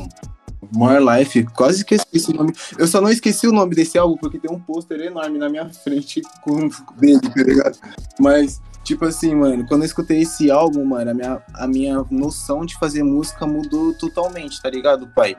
[0.73, 2.53] More Life, quase que esqueci o nome.
[2.77, 5.69] Eu só não esqueci o nome desse álbum porque tem um pôster enorme na minha
[5.69, 7.79] frente com dele, tá ligado?
[8.19, 12.67] Mas, tipo assim, mano, quando eu escutei esse álbum, mano, a minha, a minha noção
[12.67, 15.37] de fazer música mudou totalmente, tá ligado, pai?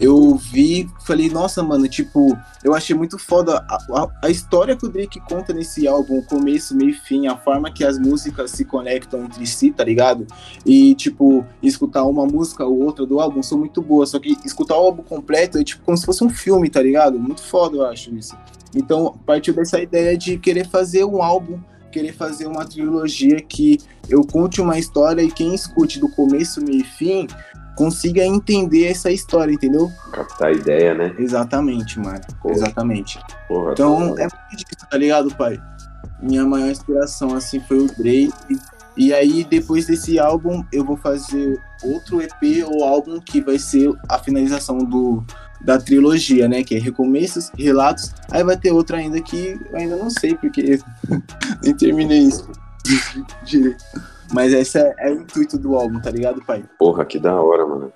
[0.00, 4.84] Eu vi, falei, nossa, mano, tipo, eu achei muito foda a, a, a, história que
[4.84, 9.24] o Drake conta nesse álbum, começo, meio fim, a forma que as músicas se conectam
[9.24, 10.26] entre si, tá ligado?
[10.66, 14.76] E, tipo, escutar uma música ou outra do álbum são muito boas, só que escutar
[14.76, 17.18] o álbum completo é, tipo, como se fosse um filme, tá ligado?
[17.18, 18.36] Muito foda, eu acho isso.
[18.74, 21.58] Então, partiu dessa ideia de querer fazer um álbum
[21.92, 23.78] querer fazer uma trilogia que
[24.08, 27.28] eu conte uma história e quem escute do começo, meio e fim
[27.74, 29.90] consiga entender essa história, entendeu?
[30.12, 31.14] Captar a ideia, né?
[31.18, 32.20] Exatamente, mano.
[32.42, 32.54] Porra.
[32.54, 33.18] Exatamente.
[33.48, 34.22] Porra, então, porra.
[34.22, 35.60] é muito disso, tá ligado, pai?
[36.22, 38.32] Minha maior inspiração, assim, foi o Drake.
[38.96, 43.92] E aí, depois desse álbum, eu vou fazer outro EP ou álbum que vai ser
[44.08, 45.24] a finalização do,
[45.60, 46.62] da trilogia, né?
[46.62, 48.14] Que é Recomeços, Relatos.
[48.30, 50.78] Aí vai ter outra ainda que eu ainda não sei, porque
[51.62, 52.48] nem terminei isso
[53.44, 53.84] direito.
[54.32, 56.64] Mas esse é, é, o intuito do álbum, tá ligado, pai?
[56.78, 57.92] Porra, que da hora, mano.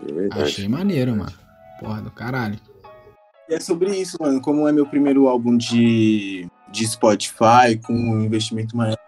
[0.00, 0.42] É verdade.
[0.42, 1.32] Achei maneiro, mano.
[1.80, 2.58] Porra do caralho.
[3.48, 4.40] E é sobre isso, mano.
[4.40, 8.98] Como é meu primeiro álbum de, de Spotify, com um investimento maior,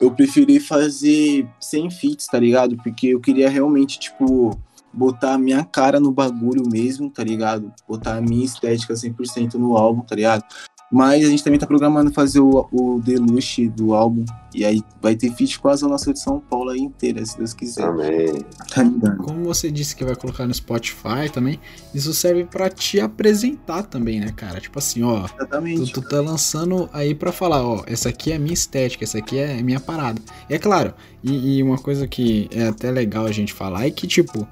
[0.00, 2.76] eu preferi fazer sem feats, tá ligado?
[2.76, 4.58] Porque eu queria realmente, tipo,
[4.92, 7.72] botar a minha cara no bagulho mesmo, tá ligado?
[7.88, 10.44] Botar a minha estética 100% no álbum, tá ligado?
[10.92, 14.26] Mas a gente também tá programando fazer o, o deluxe do álbum.
[14.54, 17.54] E aí vai ter feat com a Sul de São Paulo aí inteira, se Deus
[17.54, 17.84] quiser.
[17.84, 18.44] Amém.
[18.68, 19.16] Tá ligado?
[19.16, 21.58] Como você disse que vai colocar no Spotify também,
[21.94, 24.60] isso serve para te apresentar também, né, cara?
[24.60, 25.92] Tipo assim, ó, Exatamente.
[25.92, 29.16] tu, tu tá lançando aí para falar, ó, essa aqui é a minha estética, essa
[29.16, 30.20] aqui é a minha parada.
[30.50, 30.92] E é claro,
[31.24, 34.46] e, e uma coisa que é até legal a gente falar é que, tipo,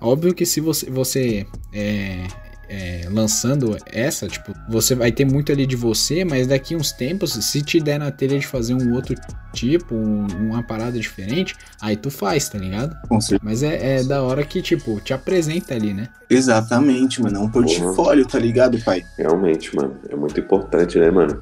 [0.00, 2.26] óbvio que se você, você é,
[2.74, 7.32] é, lançando essa, tipo, você vai ter muito ali de você, mas daqui uns tempos,
[7.32, 9.14] se te der na telha de fazer um outro
[9.52, 12.96] tipo, um- uma parada diferente, aí tu faz, tá ligado?
[13.08, 13.40] Com certeza.
[13.44, 16.08] Mas é, é da hora que, tipo, te apresenta ali, né?
[16.28, 17.36] Exatamente, mano.
[17.36, 19.04] É um portfólio, tá ligado, pai?
[19.16, 19.96] Realmente, mano.
[20.08, 21.40] É muito importante, né, mano?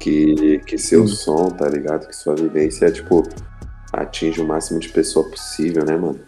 [0.00, 1.14] Que, que seu Sim.
[1.14, 2.08] som, tá ligado?
[2.08, 3.22] Que sua vivência, tipo,
[3.92, 6.20] atinge o máximo de pessoa possível, né, mano?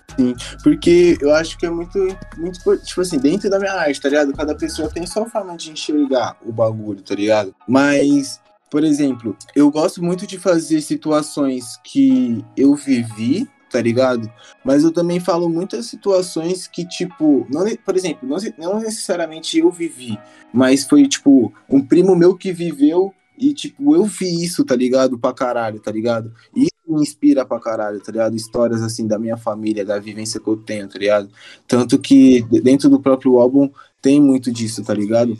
[0.62, 1.98] Porque eu acho que é muito,
[2.36, 4.32] muito, tipo assim, dentro da minha arte, tá ligado?
[4.32, 7.54] Cada pessoa tem sua forma de enxergar o bagulho, tá ligado?
[7.66, 8.40] Mas,
[8.70, 14.30] por exemplo, eu gosto muito de fazer situações que eu vivi, tá ligado?
[14.62, 19.70] Mas eu também falo muitas situações que, tipo, não, por exemplo, não, não necessariamente eu
[19.70, 20.18] vivi,
[20.52, 25.18] mas foi, tipo, um primo meu que viveu e, tipo, eu vi isso, tá ligado?
[25.18, 26.32] Pra caralho, tá ligado?
[26.54, 28.36] E me inspira pra caralho, tá ligado?
[28.36, 31.28] Histórias assim da minha família, da vivência que eu tenho, tá ligado?
[31.66, 33.70] Tanto que dentro do próprio álbum
[34.00, 35.36] tem muito disso, tá ligado?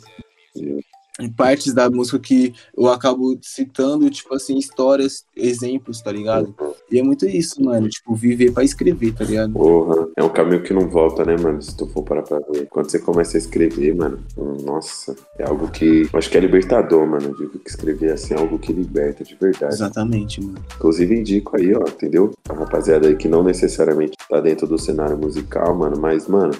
[1.19, 6.53] Em partes da música que eu acabo citando, tipo assim, histórias, exemplos, tá ligado?
[6.91, 7.87] E é muito isso, mano.
[7.87, 9.53] Tipo, viver pra escrever, tá ligado?
[9.53, 11.61] Porra, é um caminho que não volta, né, mano?
[11.61, 12.67] Se tu for parar pra ver.
[12.67, 14.19] Quando você começa a escrever, mano,
[14.63, 16.09] nossa, é algo que.
[16.11, 17.29] eu Acho que é libertador, mano.
[17.29, 19.73] Eu digo que escrever assim é algo que liberta de verdade.
[19.73, 20.63] Exatamente, mano.
[20.75, 22.33] Inclusive indico aí, ó, entendeu?
[22.49, 26.53] A rapaziada aí que não necessariamente tá dentro do cenário musical, mano, mas, mano,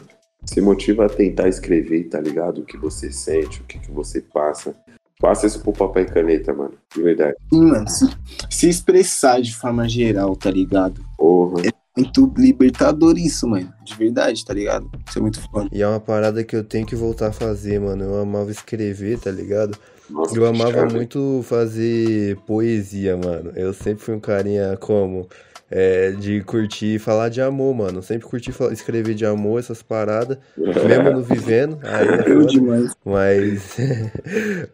[0.46, 2.60] se motiva a tentar escrever, tá ligado?
[2.62, 4.76] O que você sente, o que, que você passa.
[5.20, 6.74] Passa isso pro papel e caneta, mano.
[6.94, 7.36] De verdade.
[7.52, 7.88] Sim, mano.
[7.90, 8.06] Se,
[8.50, 11.02] se expressar de forma geral, tá ligado?
[11.18, 11.64] Porra.
[11.98, 13.74] Muito libertador isso, mano.
[13.86, 14.92] De verdade, tá ligado?
[15.08, 15.70] Isso é muito foda.
[15.72, 18.04] E é uma parada que eu tenho que voltar a fazer, mano.
[18.04, 19.78] Eu amava escrever, tá ligado?
[20.10, 20.94] Nossa, Eu amava chave.
[20.94, 23.54] muito fazer poesia, mano.
[23.56, 25.30] Eu sempre fui um carinha como
[25.70, 28.02] é, de curtir falar de amor, mano.
[28.04, 31.80] Sempre curti fa- escrever de amor, essas paradas, mesmo não vivendo.
[31.84, 32.46] Aí é foda.
[32.48, 32.92] demais.
[33.04, 33.78] Mas.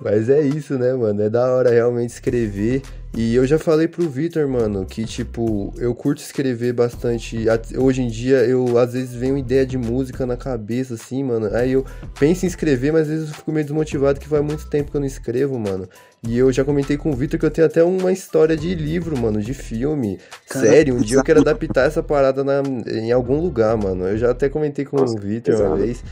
[0.00, 1.22] Mas é isso, né, mano?
[1.22, 2.82] É da hora realmente escrever.
[3.14, 7.44] E eu já falei pro Vitor, mano, que tipo, eu curto escrever bastante.
[7.76, 11.54] Hoje em dia eu às vezes venho ideia de música na cabeça, assim, mano.
[11.54, 11.84] Aí eu
[12.18, 14.96] penso em escrever, mas às vezes eu fico meio desmotivado que faz muito tempo que
[14.96, 15.86] eu não escrevo, mano.
[16.26, 19.18] E eu já comentei com o Vitor que eu tenho até uma história de livro,
[19.18, 20.18] mano, de filme.
[20.48, 24.06] Cara, Sério, um dia eu quero adaptar essa parada na- em algum lugar, mano.
[24.06, 26.02] Eu já até comentei com Nossa, o Vitor uma vez.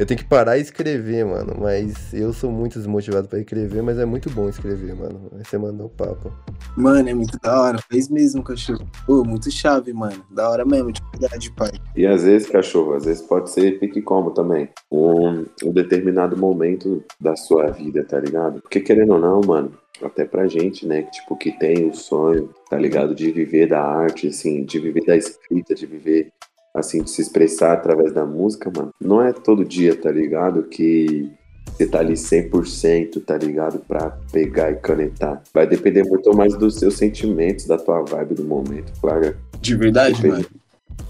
[0.00, 1.54] Eu tenho que parar e escrever, mano.
[1.60, 5.30] Mas eu sou muito desmotivado pra escrever, mas é muito bom escrever, mano.
[5.36, 6.32] Aí você mandou o papo.
[6.74, 7.78] Mano, é muito da hora.
[7.86, 8.88] Fez mesmo, cachorro.
[9.06, 10.24] Pô, muito chave, mano.
[10.30, 11.72] Da hora mesmo, de verdade, pai.
[11.94, 14.70] E às vezes, cachorro, às vezes pode ser pique como também.
[14.90, 18.62] Um, um determinado momento da sua vida, tá ligado?
[18.62, 19.72] Porque querendo ou não, mano,
[20.02, 23.14] até pra gente, né, que tipo, que tem o sonho, tá ligado?
[23.14, 26.32] De viver da arte, assim, de viver da escrita, de viver,
[26.74, 28.90] assim, de se expressar através da música, mano.
[29.00, 30.62] Não é todo dia, tá ligado?
[30.64, 31.30] Que
[31.66, 33.78] você tá ali 100%, tá ligado?
[33.80, 35.42] Pra pegar e canetar.
[35.52, 39.36] Vai depender muito mais dos seus sentimentos, da tua vibe do momento, claro.
[39.60, 40.32] De verdade, Depende.
[40.34, 40.46] mano.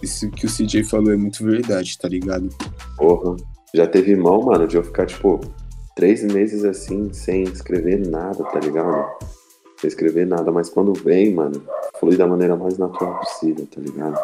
[0.03, 2.49] Isso que o CJ falou é muito verdade, tá ligado?
[2.97, 3.37] Porra.
[3.73, 5.41] Já teve mão, mano, de eu ficar, tipo,
[5.95, 9.09] três meses assim, sem escrever nada, tá ligado?
[9.79, 11.63] Sem escrever nada, mas quando vem, mano,
[11.99, 14.19] flui da maneira mais natural possível, tá ligado?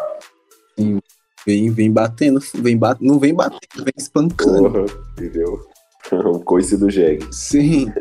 [1.47, 3.01] Vem, vem batendo, vem bat...
[3.01, 4.69] não vem batendo, vem espancando.
[4.69, 5.65] Porra, entendeu?
[6.11, 7.25] o coice do jegue.
[7.31, 7.91] Sim.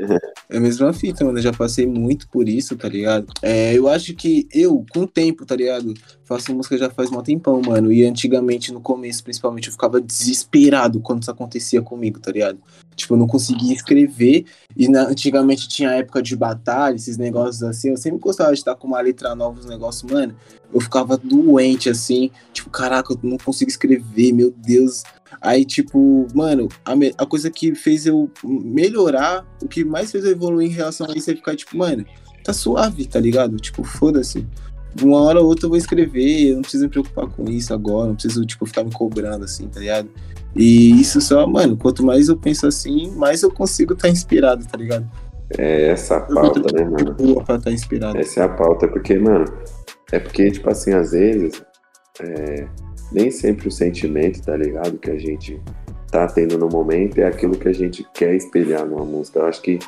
[0.49, 1.39] É a mesma fita, mano.
[1.39, 3.27] Eu já passei muito por isso, tá ligado?
[3.43, 5.93] É, eu acho que eu, com o tempo, tá ligado?
[6.23, 7.91] Faço música já faz um tempão, mano.
[7.91, 12.61] E antigamente, no começo, principalmente, eu ficava desesperado quando isso acontecia comigo, tá ligado?
[12.97, 14.47] Tipo, eu não conseguia escrever.
[14.77, 17.91] E na- antigamente tinha época de batalha, esses negócios assim.
[17.91, 20.35] Eu sempre gostava de estar com uma letra nova, os negócios, mano.
[20.73, 22.31] Eu ficava doente, assim.
[22.53, 25.03] Tipo, caraca, eu não consigo escrever, meu Deus.
[25.41, 30.31] Aí, tipo, mano, a, a coisa que fez eu melhorar, o que mais fez eu
[30.31, 32.05] evoluir em relação a isso é ficar, tipo, mano,
[32.43, 33.57] tá suave, tá ligado?
[33.57, 34.47] Tipo, foda-se.
[35.03, 38.09] Uma hora ou outra eu vou escrever, eu não preciso me preocupar com isso agora,
[38.09, 40.09] não preciso, tipo, ficar me cobrando, assim, tá ligado?
[40.57, 44.79] E isso só, mano, quanto mais eu penso assim, mais eu consigo estar inspirado, tá
[44.79, 45.07] ligado?
[45.59, 47.15] É essa a pauta, né, mano?
[47.15, 48.19] Boa pra estar inspirado.
[48.19, 49.45] Essa é a pauta, porque, mano,
[50.11, 51.63] é porque, tipo assim, às vezes,
[52.21, 52.67] é,
[53.13, 54.99] nem sempre o sentimento, tá ligado?
[54.99, 55.61] Que a gente
[56.11, 59.41] tá tendo no momento é aquilo que a gente quer espelhar numa música.
[59.41, 59.79] Eu acho que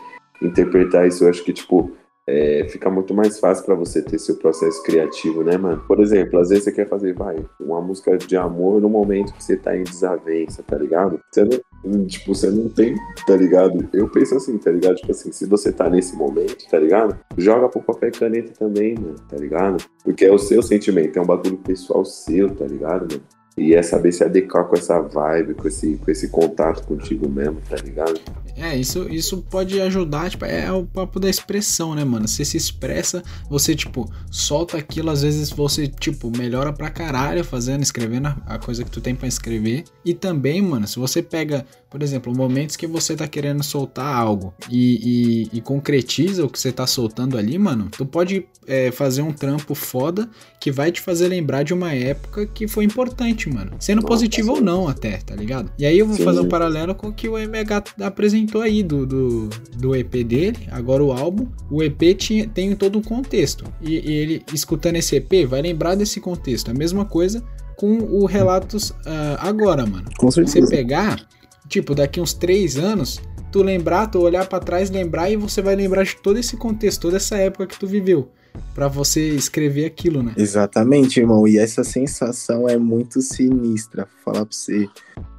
[0.43, 1.93] interpretar isso, eu acho que, tipo,
[2.29, 5.83] é, fica muito mais fácil para você ter seu processo criativo, né, mano?
[5.89, 9.43] Por exemplo, às vezes você quer fazer, vai, uma música de amor no momento que
[9.43, 11.19] você tá em desavença, tá ligado?
[11.33, 11.43] Você
[11.83, 12.95] não, tipo, você não tem,
[13.27, 13.89] tá ligado?
[13.95, 14.97] Eu penso assim, tá ligado?
[14.97, 17.19] Tipo assim, se você tá nesse momento, tá ligado?
[17.39, 19.83] Joga pro papel e caneta também, mano, tá ligado?
[20.05, 23.38] Porque é o seu sentimento, é um bagulho pessoal seu, tá ligado, mano?
[23.59, 27.61] E é saber se adequar com essa vibe, com esse, com esse contato contigo mesmo,
[27.69, 28.21] tá ligado?
[28.61, 32.27] É, isso, isso pode ajudar, tipo, é o papo da expressão, né, mano?
[32.27, 37.85] Você se expressa, você, tipo, solta aquilo, às vezes você, tipo, melhora pra caralho fazendo,
[37.85, 39.85] escrevendo a coisa que tu tem para escrever.
[40.05, 44.53] E também, mano, se você pega, por exemplo, momentos que você tá querendo soltar algo
[44.69, 49.23] e, e, e concretiza o que você tá soltando ali, mano, tu pode é, fazer
[49.23, 50.29] um trampo foda
[50.61, 53.73] que vai te fazer lembrar de uma época que foi importante, mano.
[53.79, 55.71] Sendo positivo ou não, até, tá ligado?
[55.79, 56.25] E aí eu vou Sim.
[56.25, 60.69] fazer um paralelo com o que o MH apresentou aí do, do, do EP dele,
[60.71, 61.47] agora o álbum.
[61.71, 63.65] O EP tinha, tem todo um contexto.
[63.81, 66.71] E, e, ele, escutando esse EP, vai lembrar desse contexto.
[66.71, 67.43] A mesma coisa
[67.77, 70.07] com o Relatos uh, agora, mano.
[70.19, 70.67] Com certeza.
[70.67, 71.27] Você pegar,
[71.69, 73.21] tipo, daqui uns três anos,
[73.53, 77.03] tu lembrar, tu olhar para trás, lembrar e você vai lembrar de todo esse contexto,
[77.03, 78.31] toda essa época que tu viveu
[78.75, 80.33] para você escrever aquilo, né?
[80.37, 81.47] Exatamente, irmão.
[81.47, 84.89] E essa sensação é muito sinistra, falar pra você.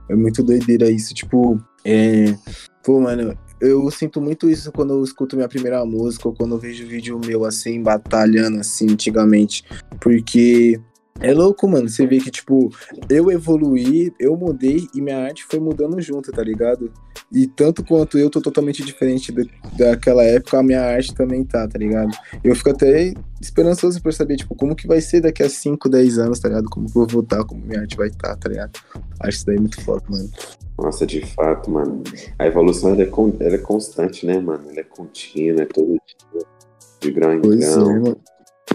[0.10, 1.14] É muito doideira isso.
[1.14, 2.36] Tipo, é,
[2.84, 6.60] Pô, mano, eu sinto muito isso quando eu escuto minha primeira música ou quando eu
[6.60, 9.64] vejo vídeo meu assim, batalhando assim, antigamente.
[10.00, 10.80] Porque
[11.20, 11.90] é louco, mano.
[11.90, 12.70] Você vê que, tipo,
[13.10, 16.92] eu evoluí, eu mudei e minha arte foi mudando junto, tá ligado?
[17.32, 21.68] E tanto quanto eu tô totalmente diferente de, daquela época, a minha arte também tá,
[21.68, 22.12] tá ligado?
[22.44, 26.18] Eu fico até esperançoso por saber, tipo, como que vai ser daqui a 5, 10
[26.20, 26.70] anos, tá ligado?
[26.70, 28.80] Como que eu vou voltar, como minha arte vai estar, tá, tá ligado?
[29.20, 30.30] Acho isso daí muito foda, mano.
[30.78, 32.02] Nossa, de fato, mano.
[32.38, 34.70] A evolução ela é, con ela é constante, né, mano?
[34.70, 36.46] Ela é contínua, é todo dia,
[37.02, 37.90] de grão em pois grão.
[37.90, 38.22] É, mano.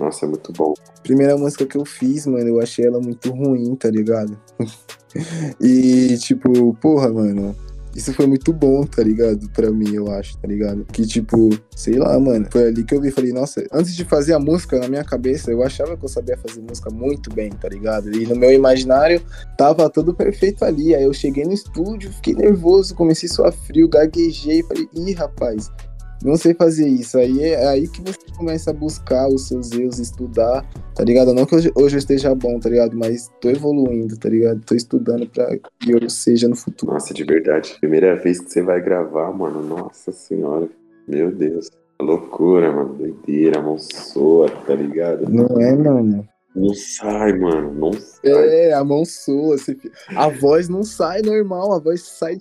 [0.00, 0.74] Nossa, é muito bom.
[1.02, 4.38] Primeira música que eu fiz, mano, eu achei ela muito ruim, tá ligado?
[5.60, 7.54] e, tipo, porra, mano,
[7.94, 9.48] isso foi muito bom, tá ligado?
[9.50, 10.84] Pra mim, eu acho, tá ligado?
[10.86, 12.46] Que, tipo, sei lá, mano.
[12.50, 15.52] Foi ali que eu vi falei, nossa, antes de fazer a música na minha cabeça,
[15.52, 18.12] eu achava que eu sabia fazer música muito bem, tá ligado?
[18.12, 19.22] E no meu imaginário
[19.56, 20.92] tava tudo perfeito ali.
[20.94, 25.70] Aí eu cheguei no estúdio, fiquei nervoso, comecei a suar frio, gaguejei, falei, ih, rapaz,
[26.24, 27.18] não sei fazer isso.
[27.18, 30.64] Aí é aí que você começa a buscar os seus erros, estudar,
[30.94, 31.34] tá ligado?
[31.34, 32.96] Não que hoje, hoje eu esteja bom, tá ligado?
[32.96, 34.60] Mas tô evoluindo, tá ligado?
[34.64, 36.94] Tô estudando pra que eu seja no futuro.
[36.94, 37.76] Nossa, de verdade.
[37.78, 39.62] Primeira vez que você vai gravar, mano.
[39.62, 40.66] Nossa senhora.
[41.06, 41.70] Meu Deus.
[42.00, 42.94] Loucura, mano.
[42.94, 45.28] Doideira, mão soa, tá ligado?
[45.28, 46.26] Não é, mano.
[46.56, 47.74] Não sai, mano.
[47.74, 48.48] Não sai.
[48.48, 49.58] É, a mão soa.
[49.58, 49.76] Você...
[50.16, 52.38] A voz não sai normal, a voz sai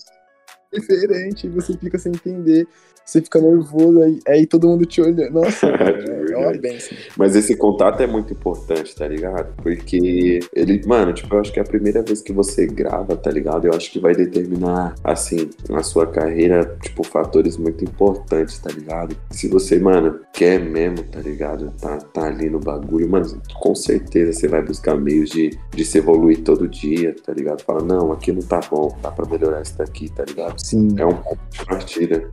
[0.72, 1.50] diferente.
[1.50, 2.66] Você fica sem entender
[3.06, 5.30] você fica nervoso, aí, aí todo mundo te olha.
[5.30, 6.98] Nossa, é uma benção.
[7.18, 9.54] Mas esse contato é muito importante, tá ligado?
[9.62, 13.30] Porque ele, mano, tipo, eu acho que é a primeira vez que você grava, tá
[13.30, 13.66] ligado?
[13.66, 19.16] Eu acho que vai determinar, assim, na sua carreira, tipo, fatores muito importantes, tá ligado?
[19.32, 21.72] Se você, mano, quer mesmo, tá ligado?
[21.80, 25.98] Tá, tá ali no bagulho, mano, com certeza você vai buscar meios de, de se
[25.98, 27.62] evoluir todo dia, tá ligado?
[27.64, 30.58] Fala, não, aqui não tá bom, dá pra melhorar isso daqui, tá ligado?
[30.60, 30.96] Sim.
[30.98, 32.32] É um ponto de partida.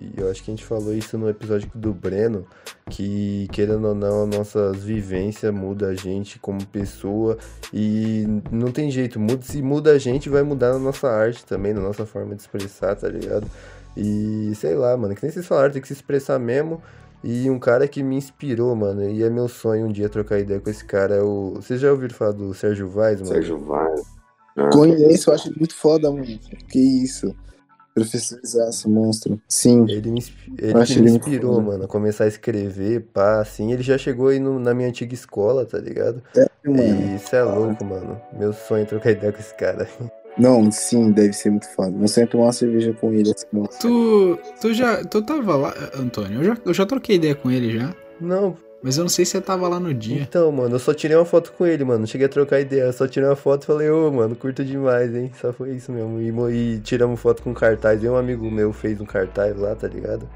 [0.00, 2.46] E eu acho que a gente falou isso no episódio do Breno,
[2.88, 7.36] que querendo ou não, as nossas vivências muda a gente como pessoa
[7.72, 11.74] e não tem jeito, muda, se muda a gente, vai mudar na nossa arte também,
[11.74, 13.46] na nossa forma de expressar, tá ligado?
[13.94, 16.80] E sei lá, mano, que nem vocês falaram, tem que se expressar mesmo.
[17.22, 20.58] E um cara que me inspirou, mano, e é meu sonho um dia trocar ideia
[20.58, 21.52] com esse cara é o.
[21.56, 23.34] Vocês já ouviram falar do Sérgio Vaz, mano?
[23.34, 24.00] Sérgio Vaz.
[24.56, 26.24] Ah, Conheço, acho muito foda, mano.
[26.70, 27.36] Que isso.
[28.04, 29.40] Professor Zaço, monstro.
[29.48, 29.84] Sim.
[29.88, 30.24] Ele me,
[30.58, 33.72] ele me inspirou, mano, a começar a escrever, pá, assim.
[33.72, 36.22] Ele já chegou aí no, na minha antiga escola, tá ligado?
[36.36, 36.82] É, mano.
[36.82, 38.20] E isso é louco, mano.
[38.32, 39.88] Meu sonho é trocar ideia com esse cara.
[40.38, 41.90] Não, sim, deve ser muito foda.
[41.90, 43.30] Não sei tomar uma cerveja com ele.
[43.30, 43.46] Assim,
[43.80, 45.04] tu, tu já.
[45.04, 46.40] Tu tava lá, Antônio?
[46.40, 47.94] Eu já, eu já troquei ideia com ele já.
[48.20, 50.22] Não, mas eu não sei se você tava lá no dia.
[50.22, 52.00] Então, mano, eu só tirei uma foto com ele, mano.
[52.00, 52.82] Não cheguei a trocar ideia.
[52.82, 55.30] Eu só tirei uma foto e falei, ô, mano, curto demais, hein?
[55.38, 56.50] Só foi isso mesmo.
[56.50, 58.02] E, e tiramos foto com cartaz.
[58.02, 60.28] E um amigo meu fez um cartaz lá, tá ligado?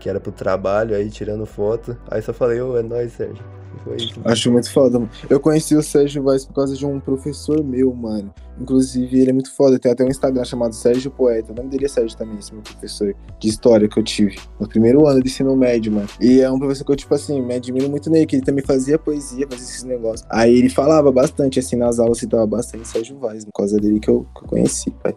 [0.00, 1.96] Que era pro trabalho, aí tirando foto.
[2.10, 3.44] Aí só falei, ô, é nóis, Sérgio.
[3.84, 4.20] Foi isso.
[4.24, 5.10] Acho muito foda, mano.
[5.28, 8.32] Eu conheci o Sérgio Vaz por causa de um professor meu, mano.
[8.60, 9.78] Inclusive, ele é muito foda.
[9.78, 11.52] Tem até um Instagram chamado Sérgio Poeta.
[11.52, 14.68] O nome dele é Sérgio também, esse meu professor de história que eu tive no
[14.68, 16.08] primeiro ano de ensino médio, mano.
[16.20, 18.64] E é um professor que eu, tipo assim, me admiro muito nele, que ele também
[18.64, 20.26] fazia poesia, fazia esses negócios.
[20.28, 24.10] Aí ele falava bastante, assim, nas aulas, citava bastante Sérgio Vaz, por causa dele que
[24.10, 25.14] eu, que eu conheci, pai.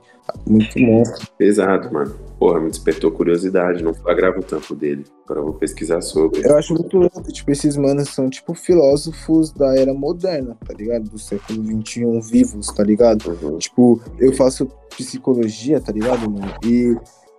[0.47, 1.27] Muito monstro.
[1.39, 2.15] Exato, mano.
[2.39, 5.03] Porra, me despertou curiosidade, não flagrava o tampo dele.
[5.25, 6.41] Agora eu vou pesquisar sobre.
[6.43, 11.09] Eu acho muito louco, tipo, esses manos são tipo filósofos da era moderna, tá ligado?
[11.09, 13.37] Do século XXI vivos, tá ligado?
[13.41, 13.57] Uhum.
[13.57, 16.53] Tipo, eu faço psicologia, tá ligado, mano?
[16.63, 16.95] E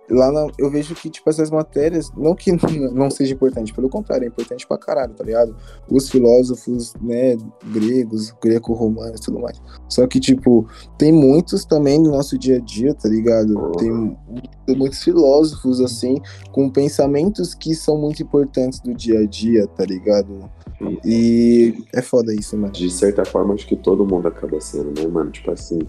[0.09, 2.51] lá na- eu vejo que, tipo, essas matérias, não que
[2.93, 5.55] não seja importante, pelo contrário, é importante pra caralho, tá ligado?
[5.89, 7.37] Os filósofos, né,
[7.71, 9.61] gregos, greco-romanos e tudo mais.
[9.89, 13.71] Só que, tipo, tem muitos também no nosso dia a dia, tá ligado?
[13.77, 14.17] Tem mu-
[14.69, 16.15] muitos filósofos, assim,
[16.51, 20.49] com pensamentos que são muito importantes do dia a dia, tá ligado?
[21.05, 22.73] E é foda isso, mano.
[22.73, 25.31] De certa forma, acho que todo mundo acaba sendo, né, mano?
[25.31, 25.79] Tipo assim,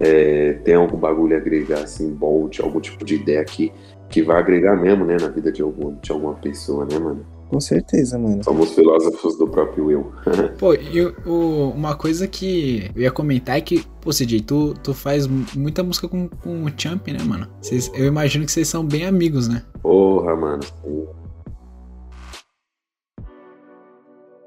[0.00, 3.70] é, tem algum bagulho a agregar, assim, bom, de algum tipo de ideia que,
[4.08, 7.24] que vai agregar mesmo, né, na vida de, algum, de alguma pessoa, né, mano?
[7.50, 8.44] Com certeza, mano.
[8.44, 10.12] Somos filósofos do próprio eu.
[10.56, 15.26] Pô, e uma coisa que eu ia comentar é que, pô, CJ, tu, tu faz
[15.26, 17.48] mu- muita música com, com o Champ, né, mano?
[17.60, 19.62] Vocês- eu imagino que vocês são bem amigos, né?
[19.82, 20.60] Porra, mano.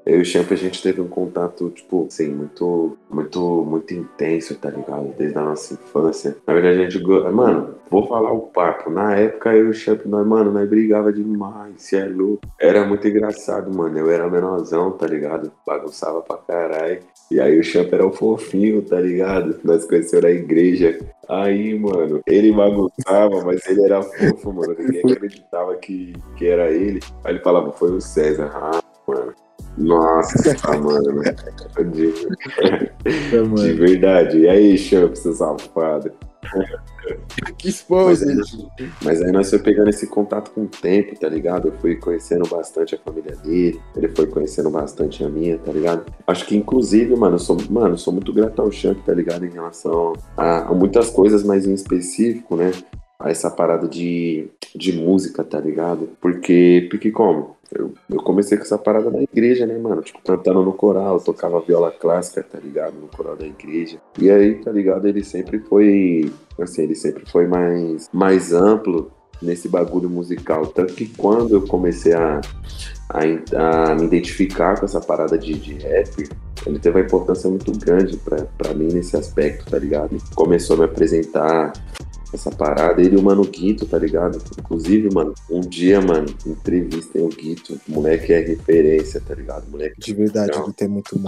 [0.06, 4.54] Eu e o Champ, a gente teve um contato, tipo, assim, muito, muito, muito intenso,
[4.56, 5.14] tá ligado?
[5.16, 6.36] Desde a nossa infância.
[6.46, 7.02] Na verdade, a gente.
[7.02, 8.90] Mano, vou falar o papo.
[8.90, 12.42] Na época, eu e o Champ, nós, mano, nós brigava demais, cê é louco.
[12.60, 13.98] Era muito engraçado, mano.
[13.98, 15.50] Eu era menorzão, tá ligado?
[15.66, 17.00] Bagunçava pra caralho.
[17.30, 19.58] E aí o Champ era o fofinho, tá ligado?
[19.64, 20.98] Nós conhecemos na igreja.
[21.26, 24.76] Aí, mano, ele bagunçava, mas ele era fofo, mano.
[24.78, 27.00] Ninguém acreditava que, que era ele.
[27.24, 28.50] Aí ele falava, foi o César.
[28.54, 29.43] Ah, mano.
[29.76, 31.22] Nossa, mano.
[31.92, 32.14] De,
[33.04, 34.38] É, de verdade.
[34.38, 36.12] E aí, Champ, seu safado?
[37.58, 41.28] Que Mas esposa, aí, mas aí nós foi pegando esse contato com o tempo, tá
[41.28, 41.68] ligado?
[41.68, 46.04] Eu fui conhecendo bastante a família dele, ele foi conhecendo bastante a minha, tá ligado?
[46.26, 49.44] Acho que inclusive, mano, eu sou, mano, eu sou muito grato ao Champ, tá ligado?
[49.44, 52.70] Em relação a, a muitas coisas, mas em específico, né?
[53.24, 56.10] A essa parada de, de música, tá ligado?
[56.20, 57.56] Porque, porque como?
[57.72, 60.02] Eu, eu comecei com essa parada da igreja, né, mano?
[60.02, 62.94] Tipo, cantando no coral, tocava viola clássica, tá ligado?
[63.00, 63.96] No coral da igreja.
[64.20, 65.08] E aí, tá ligado?
[65.08, 69.10] Ele sempre foi, assim, ele sempre foi mais, mais amplo
[69.40, 70.66] nesse bagulho musical.
[70.66, 72.42] Tanto que quando eu comecei a,
[73.08, 76.28] a, a me identificar com essa parada de, de rap,
[76.66, 80.16] ele teve uma importância muito grande pra mim nesse aspecto, tá ligado?
[80.34, 81.72] Começou a me apresentar
[82.34, 83.00] essa parada.
[83.00, 84.38] Ele e o Mano Guito, tá ligado?
[84.58, 87.78] Inclusive, mano, um dia, mano, entrevistem o Guito.
[87.88, 89.66] O moleque é referência, tá ligado?
[89.68, 90.66] O moleque De verdade, Não.
[90.66, 91.20] ele é muito,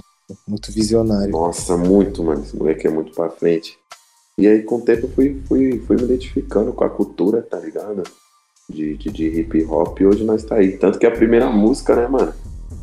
[0.47, 1.31] muito visionário.
[1.31, 2.43] nossa, muito, mano.
[2.43, 3.79] Esse moleque é muito pra frente.
[4.39, 7.59] E aí, com o tempo, eu fui, fui, fui me identificando com a cultura, tá
[7.59, 8.03] ligado?
[8.69, 9.99] De, de, de hip hop.
[10.01, 10.77] E hoje nós tá aí.
[10.77, 12.35] Tanto que a primeira música, né, mano?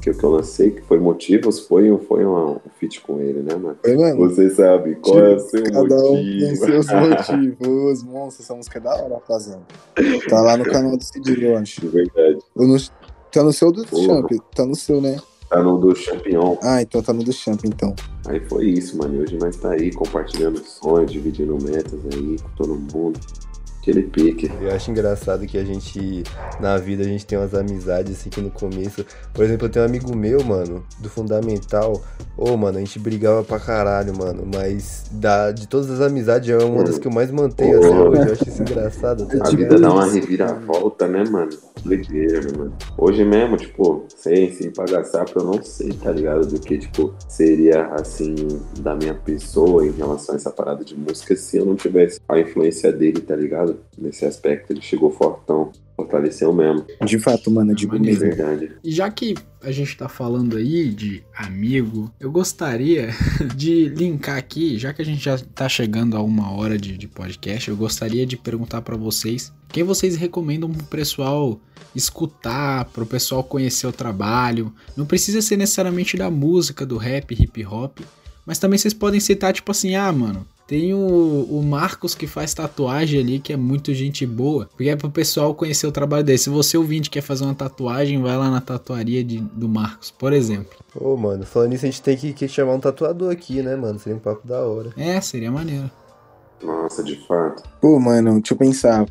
[0.04, 3.22] Que, eu- que eu lancei, que foi Motivos, foi, um- foi um, um feat com
[3.22, 3.78] ele, né, mano?
[3.82, 4.18] Foi, mano?
[4.30, 6.40] Você sabe qual é o seu Cada um motivo.
[6.40, 8.04] tem seus motivos.
[8.04, 9.62] Monstro, essa música é da hora, rapaziada.
[10.30, 11.24] Tá lá no canal do Cid.
[11.24, 12.40] De verdade.
[12.56, 12.78] Não-
[13.32, 14.06] Tá no seu do Porra.
[14.06, 14.30] Champ.
[14.56, 15.18] Tá no seu, né?
[15.50, 16.58] Tá no do Champion.
[16.62, 17.96] Ah, então tá no do Champ, então.
[18.28, 19.16] Aí foi isso, mano.
[19.16, 23.20] E hoje nós tá aí compartilhando sonhos, dividindo metas aí com todo mundo.
[23.84, 24.50] Aquele pique.
[24.62, 26.24] Eu acho engraçado que a gente,
[26.58, 29.06] na vida, a gente tem umas amizades assim que no começo.
[29.34, 32.02] Por exemplo, eu tenho um amigo meu, mano, do Fundamental.
[32.38, 34.48] Ô, mano, a gente brigava pra caralho, mano.
[34.56, 38.10] Mas da, de todas as amizades é uma das que eu mais mantenho até Pô.
[38.10, 38.22] hoje.
[38.26, 41.50] Eu acho isso engraçado, tá A Tipo vida dá uma reviravolta, né, mano?
[41.84, 42.74] Doideira, mano?
[42.98, 46.48] Hoje mesmo, tipo, sem, sem pagar sapo, eu não sei, tá ligado?
[46.48, 48.34] Do que, tipo, seria, assim,
[48.80, 52.40] da minha pessoa em relação a essa parada de música se eu não tivesse a
[52.40, 53.73] influência dele, tá ligado?
[53.98, 58.20] Nesse aspecto, ele chegou fortão, fortaleceu mesmo, De fato, mano, digo Maneiro.
[58.20, 58.38] de mesmo.
[58.38, 58.72] verdade.
[58.84, 63.10] E já que a gente tá falando aí de amigo, eu gostaria
[63.56, 67.08] de linkar aqui, já que a gente já tá chegando a uma hora de, de
[67.08, 71.60] podcast, eu gostaria de perguntar pra vocês quem vocês recomendam pro pessoal
[71.96, 74.74] escutar, pro pessoal conhecer o trabalho.
[74.96, 78.00] Não precisa ser necessariamente da música, do rap, hip hop,
[78.46, 80.46] mas também vocês podem citar, tipo assim, ah, mano.
[80.66, 84.70] Tem o, o Marcos que faz tatuagem ali, que é muito gente boa.
[84.76, 86.38] Porque é pro pessoal conhecer o trabalho dele.
[86.38, 90.32] Se você ouvinte quer fazer uma tatuagem, vai lá na tatuaria de, do Marcos, por
[90.32, 90.78] exemplo.
[90.96, 94.00] Ô, mano, falando nisso, a gente tem que, que chamar um tatuador aqui, né, mano?
[94.00, 94.92] Seria um papo da hora.
[94.96, 95.92] É, seria maneiro.
[96.64, 97.64] Nossa, de fato.
[97.82, 99.06] Pô, mano, deixa eu pensar.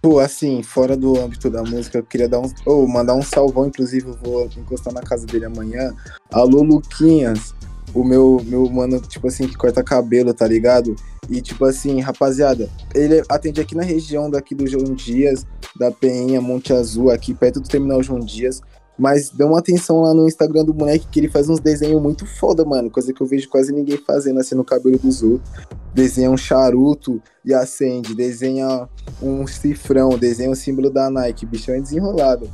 [0.00, 2.50] Pô, assim, fora do âmbito da música, eu queria dar um.
[2.66, 5.94] Ou oh, mandar um salvão, inclusive, eu vou encostar na casa dele amanhã.
[6.30, 7.54] Alô, Luquinhas,
[7.94, 10.96] o meu, meu mano, tipo assim, que corta cabelo, tá ligado?
[11.30, 15.46] E, tipo assim, rapaziada, ele atende aqui na região daqui do João Dias,
[15.78, 18.60] da Penha, Monte Azul, aqui perto do terminal João Dias.
[18.96, 22.26] Mas dê uma atenção lá no Instagram do moleque que ele faz uns desenhos muito
[22.26, 22.90] foda, mano.
[22.90, 25.50] Coisa que eu vejo quase ninguém fazendo assim no cabelo dos outros.
[25.92, 28.14] Desenha um charuto e acende.
[28.14, 28.88] Desenha
[29.20, 30.10] um cifrão.
[30.10, 31.44] Desenha o símbolo da Nike.
[31.44, 32.48] Bichão é desenrolado.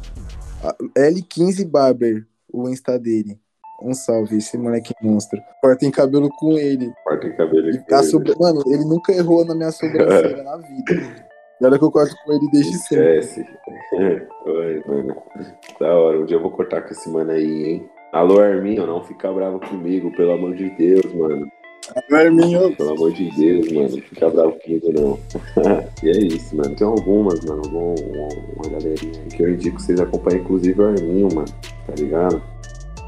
[0.97, 3.39] L15 Barber, o Insta dele.
[3.83, 5.43] Um salve, esse moleque monstro.
[5.61, 6.93] Cortem cabelo com ele.
[7.05, 8.03] Cortem cabelo com ele.
[8.05, 8.35] Sobre...
[8.39, 11.31] Mano, ele nunca errou na minha sobrancelha na vida.
[11.61, 13.47] E olha que eu corto com ele desde Esquece.
[13.91, 14.27] sempre.
[14.47, 15.15] Oi, mano.
[15.79, 16.21] Da hora.
[16.21, 17.91] Um dia eu vou cortar com esse mano aí, hein?
[18.13, 21.47] Alô, Arminho, não fica bravo comigo, pelo amor de Deus, mano.
[21.95, 22.75] Alô, Arminho.
[22.77, 23.91] Pelo amor de Deus, mano.
[23.91, 25.19] Não fica bravo comigo, não.
[26.03, 26.75] e é isso, mano.
[26.75, 27.63] Tem algumas, mano.
[27.63, 27.95] Algum,
[28.57, 31.49] uma galerinha que eu indico que vocês acompanhem, inclusive o Arminho, mano.
[31.87, 32.43] Tá ligado?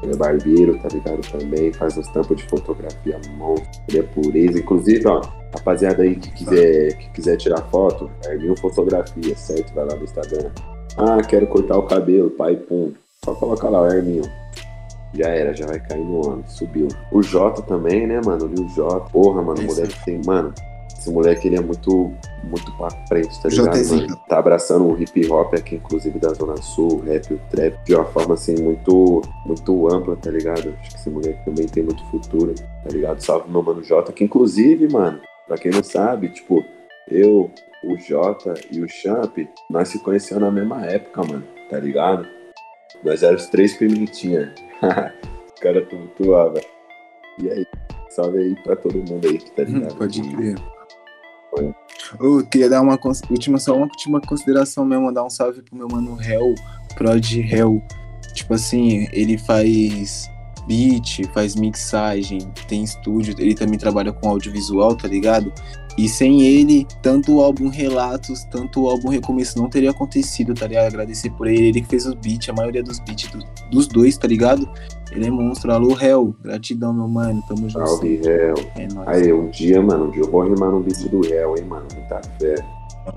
[0.03, 1.21] Ele é barbeiro, tá ligado?
[1.31, 3.69] Também faz uns tampos de fotografia monstro.
[3.87, 4.59] Ele é pureza.
[4.59, 5.21] Inclusive, ó,
[5.55, 9.73] rapaziada aí que quiser, que quiser tirar foto, Arminho Fotografia, certo?
[9.73, 10.51] Vai lá no Instagram.
[10.97, 12.91] Ah, quero cortar o cabelo, pai, pum.
[13.23, 14.23] Só colocar lá, Arminho.
[15.13, 16.43] Já era, já vai cair no ano.
[16.47, 16.87] Subiu.
[17.11, 18.45] O Jota também, né, mano?
[18.45, 19.09] O Jota.
[19.11, 20.21] Porra, mano, o moleque tem.
[20.25, 20.53] Mano,
[21.03, 23.85] esse moleque, ele é muito, muito pra frente, tá ligado?
[23.89, 24.17] Mano?
[24.27, 27.93] Tá abraçando o hip hop aqui, inclusive da Zona Sul, o rap, o trap, de
[27.93, 30.73] uma forma, assim, muito, muito ampla, tá ligado?
[30.79, 33.19] Acho que esse moleque também tem muito futuro, tá ligado?
[33.19, 36.63] Salve meu mano Jota, que inclusive, mano, pra quem não sabe, tipo,
[37.09, 37.51] eu,
[37.83, 39.37] o Jota e o Champ,
[39.69, 42.25] nós se conhecemos na mesma época, mano, tá ligado?
[43.03, 44.49] Nós éramos três pimentinhas.
[45.53, 46.61] Os caras tumultuavam.
[47.39, 47.65] E aí,
[48.09, 49.95] salve aí pra todo mundo aí que tá ligado.
[49.95, 50.55] Pode crer.
[52.19, 52.99] Eu queria dar uma
[53.29, 56.55] última, só uma última consideração mesmo, dar um salve pro meu mano Hell,
[56.95, 57.81] Prod Hell.
[58.33, 60.29] Tipo assim, ele faz
[60.67, 65.51] beat, faz mixagem, tem estúdio, ele também trabalha com audiovisual, tá ligado?
[65.97, 70.65] E sem ele, tanto o álbum Relatos, tanto o álbum Recomeço não teria acontecido, tá
[70.65, 70.87] ligado?
[70.87, 73.39] Agradecer por ele, ele que fez os beats, a maioria dos beats do,
[73.69, 74.67] dos dois, tá ligado?
[75.11, 75.71] Ele é monstro.
[75.71, 76.35] Alô, Hell.
[76.41, 77.43] Gratidão, meu mano.
[77.47, 77.85] Tamo junto.
[77.85, 78.55] Salve, Hell.
[78.75, 79.07] É nóis.
[79.07, 81.85] Aí, um dia, mano, um dia eu vou rimar no beat do Hell, hein, mano.
[81.93, 82.55] Muita fé.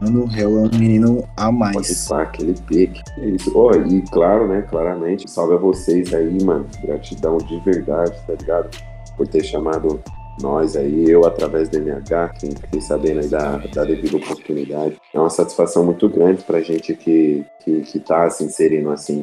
[0.00, 2.08] Mano, o Hell é um menino a mais.
[2.08, 3.00] Pode aquele pique.
[3.18, 3.52] É isso.
[3.54, 6.66] Oh, e claro, né, claramente, salve a vocês aí, mano.
[6.82, 8.70] Gratidão de verdade, tá ligado?
[9.16, 10.02] Por ter chamado
[10.40, 15.00] nós aí, eu através do MH, quem fiquei sabendo aí da, da devida oportunidade.
[15.14, 19.22] É uma satisfação muito grande pra gente que, que, que tá se inserindo assim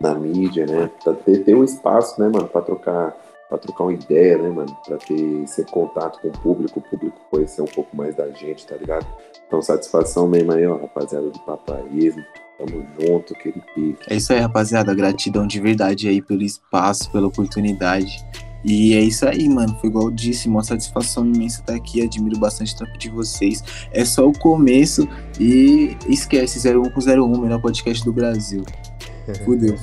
[0.00, 0.90] na mídia, né?
[1.02, 3.14] Pra ter, ter um espaço, né, mano, pra trocar,
[3.48, 4.74] pra trocar uma ideia, né, mano?
[4.86, 8.66] Pra ter esse contato com o público, o público conhecer um pouco mais da gente,
[8.66, 9.06] tá ligado?
[9.46, 12.24] Então, satisfação aí, ó, rapaziada do Papaísmo.
[12.58, 13.96] Tamo junto, pique.
[14.08, 14.94] É isso aí, rapaziada.
[14.94, 18.24] Gratidão de verdade aí pelo espaço, pela oportunidade.
[18.64, 19.76] E é isso aí, mano.
[19.80, 22.00] Foi igual eu disse, uma satisfação imensa estar aqui.
[22.00, 23.62] Admiro bastante o trampo de vocês.
[23.92, 25.06] É só o começo
[25.38, 28.64] e esquece 01 com 01, melhor podcast do Brasil.
[29.44, 29.76] Fudeu.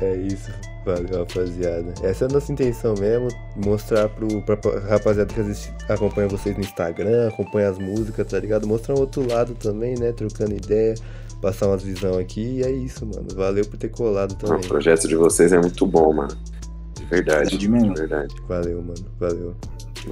[0.00, 0.50] é isso.
[0.86, 1.94] Valeu, rapaziada.
[2.00, 3.26] Essa é a nossa intenção mesmo,
[3.56, 4.54] mostrar pro, pra
[4.88, 8.68] rapaziada que acompanha vocês no Instagram, acompanha as músicas, tá ligado?
[8.68, 10.12] Mostrar um outro lado também, né?
[10.12, 10.94] Trocando ideia,
[11.42, 13.26] passar umas visão aqui e é isso, mano.
[13.34, 14.64] Valeu por ter colado também.
[14.64, 16.38] O projeto de vocês é muito bom, mano.
[16.94, 17.56] De verdade.
[17.56, 18.34] É de, de verdade.
[18.46, 19.06] Valeu, mano.
[19.18, 19.56] Valeu.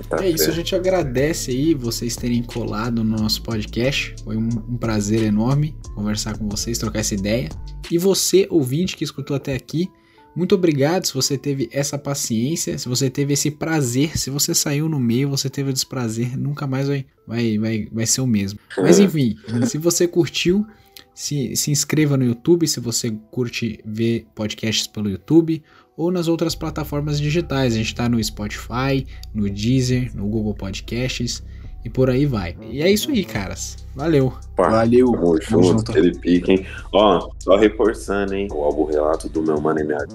[0.08, 4.16] Tá é isso, a gente agradece aí vocês terem colado no nosso podcast.
[4.24, 7.48] Foi um, um, prazer enorme conversar com vocês, trocar essa ideia.
[7.88, 9.88] E você, ouvinte que escutou até aqui,
[10.34, 14.88] muito obrigado se você teve essa paciência, se você teve esse prazer, se você saiu
[14.88, 18.58] no meio, você teve o desprazer, nunca mais vai, vai, vai, vai ser o mesmo.
[18.76, 20.66] Mas enfim, se você curtiu,
[21.14, 25.62] se, se inscreva no YouTube se você curte ver podcasts pelo YouTube
[25.96, 27.74] ou nas outras plataformas digitais.
[27.74, 31.42] A gente está no Spotify, no Deezer, no Google Podcasts
[31.84, 32.56] e por aí vai.
[32.62, 33.76] E é isso aí, caras.
[33.94, 34.32] Valeu.
[34.56, 35.12] Pá, Valeu.
[35.12, 35.90] Tamo junto, junto.
[35.90, 36.66] aquele pique, hein?
[36.92, 38.48] Ó, só reforçando, hein?
[38.50, 40.06] O álbum relato do meu mano MH.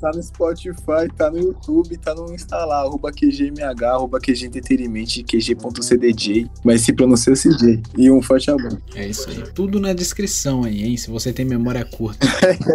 [0.00, 5.22] Tá no Spotify, tá no YouTube, tá no Insta lá, arroba QGMH, arroba QG Entretenimento,
[5.24, 6.50] QG.cdj.
[6.64, 7.82] Mas se pronuncia CJ.
[7.96, 8.78] E um forte abraço.
[8.94, 9.42] É isso aí.
[9.54, 10.96] Tudo na descrição aí, hein?
[10.96, 12.26] Se você tem memória curta.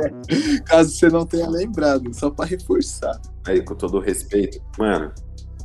[0.66, 3.20] Caso você não tenha lembrado, só pra reforçar.
[3.46, 5.12] Aí, com todo respeito, mano,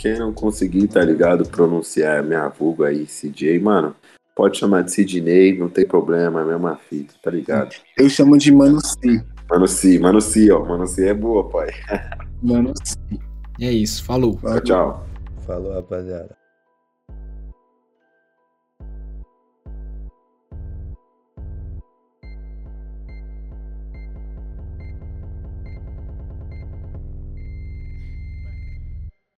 [0.03, 3.94] quem não conseguir, tá ligado, pronunciar minha vulga aí, CJ, mano,
[4.34, 7.76] pode chamar de Sidney, não tem problema, é a mesma fita, tá ligado?
[7.96, 9.24] Eu chamo de Mano C.
[9.48, 10.64] Mano C, Mano C, ó.
[10.64, 11.68] Mano C é boa, pai.
[12.42, 12.96] Mano C.
[13.61, 14.36] E é isso, falou.
[14.38, 15.07] Tchau, tchau.
[15.46, 16.41] Falou, rapaziada.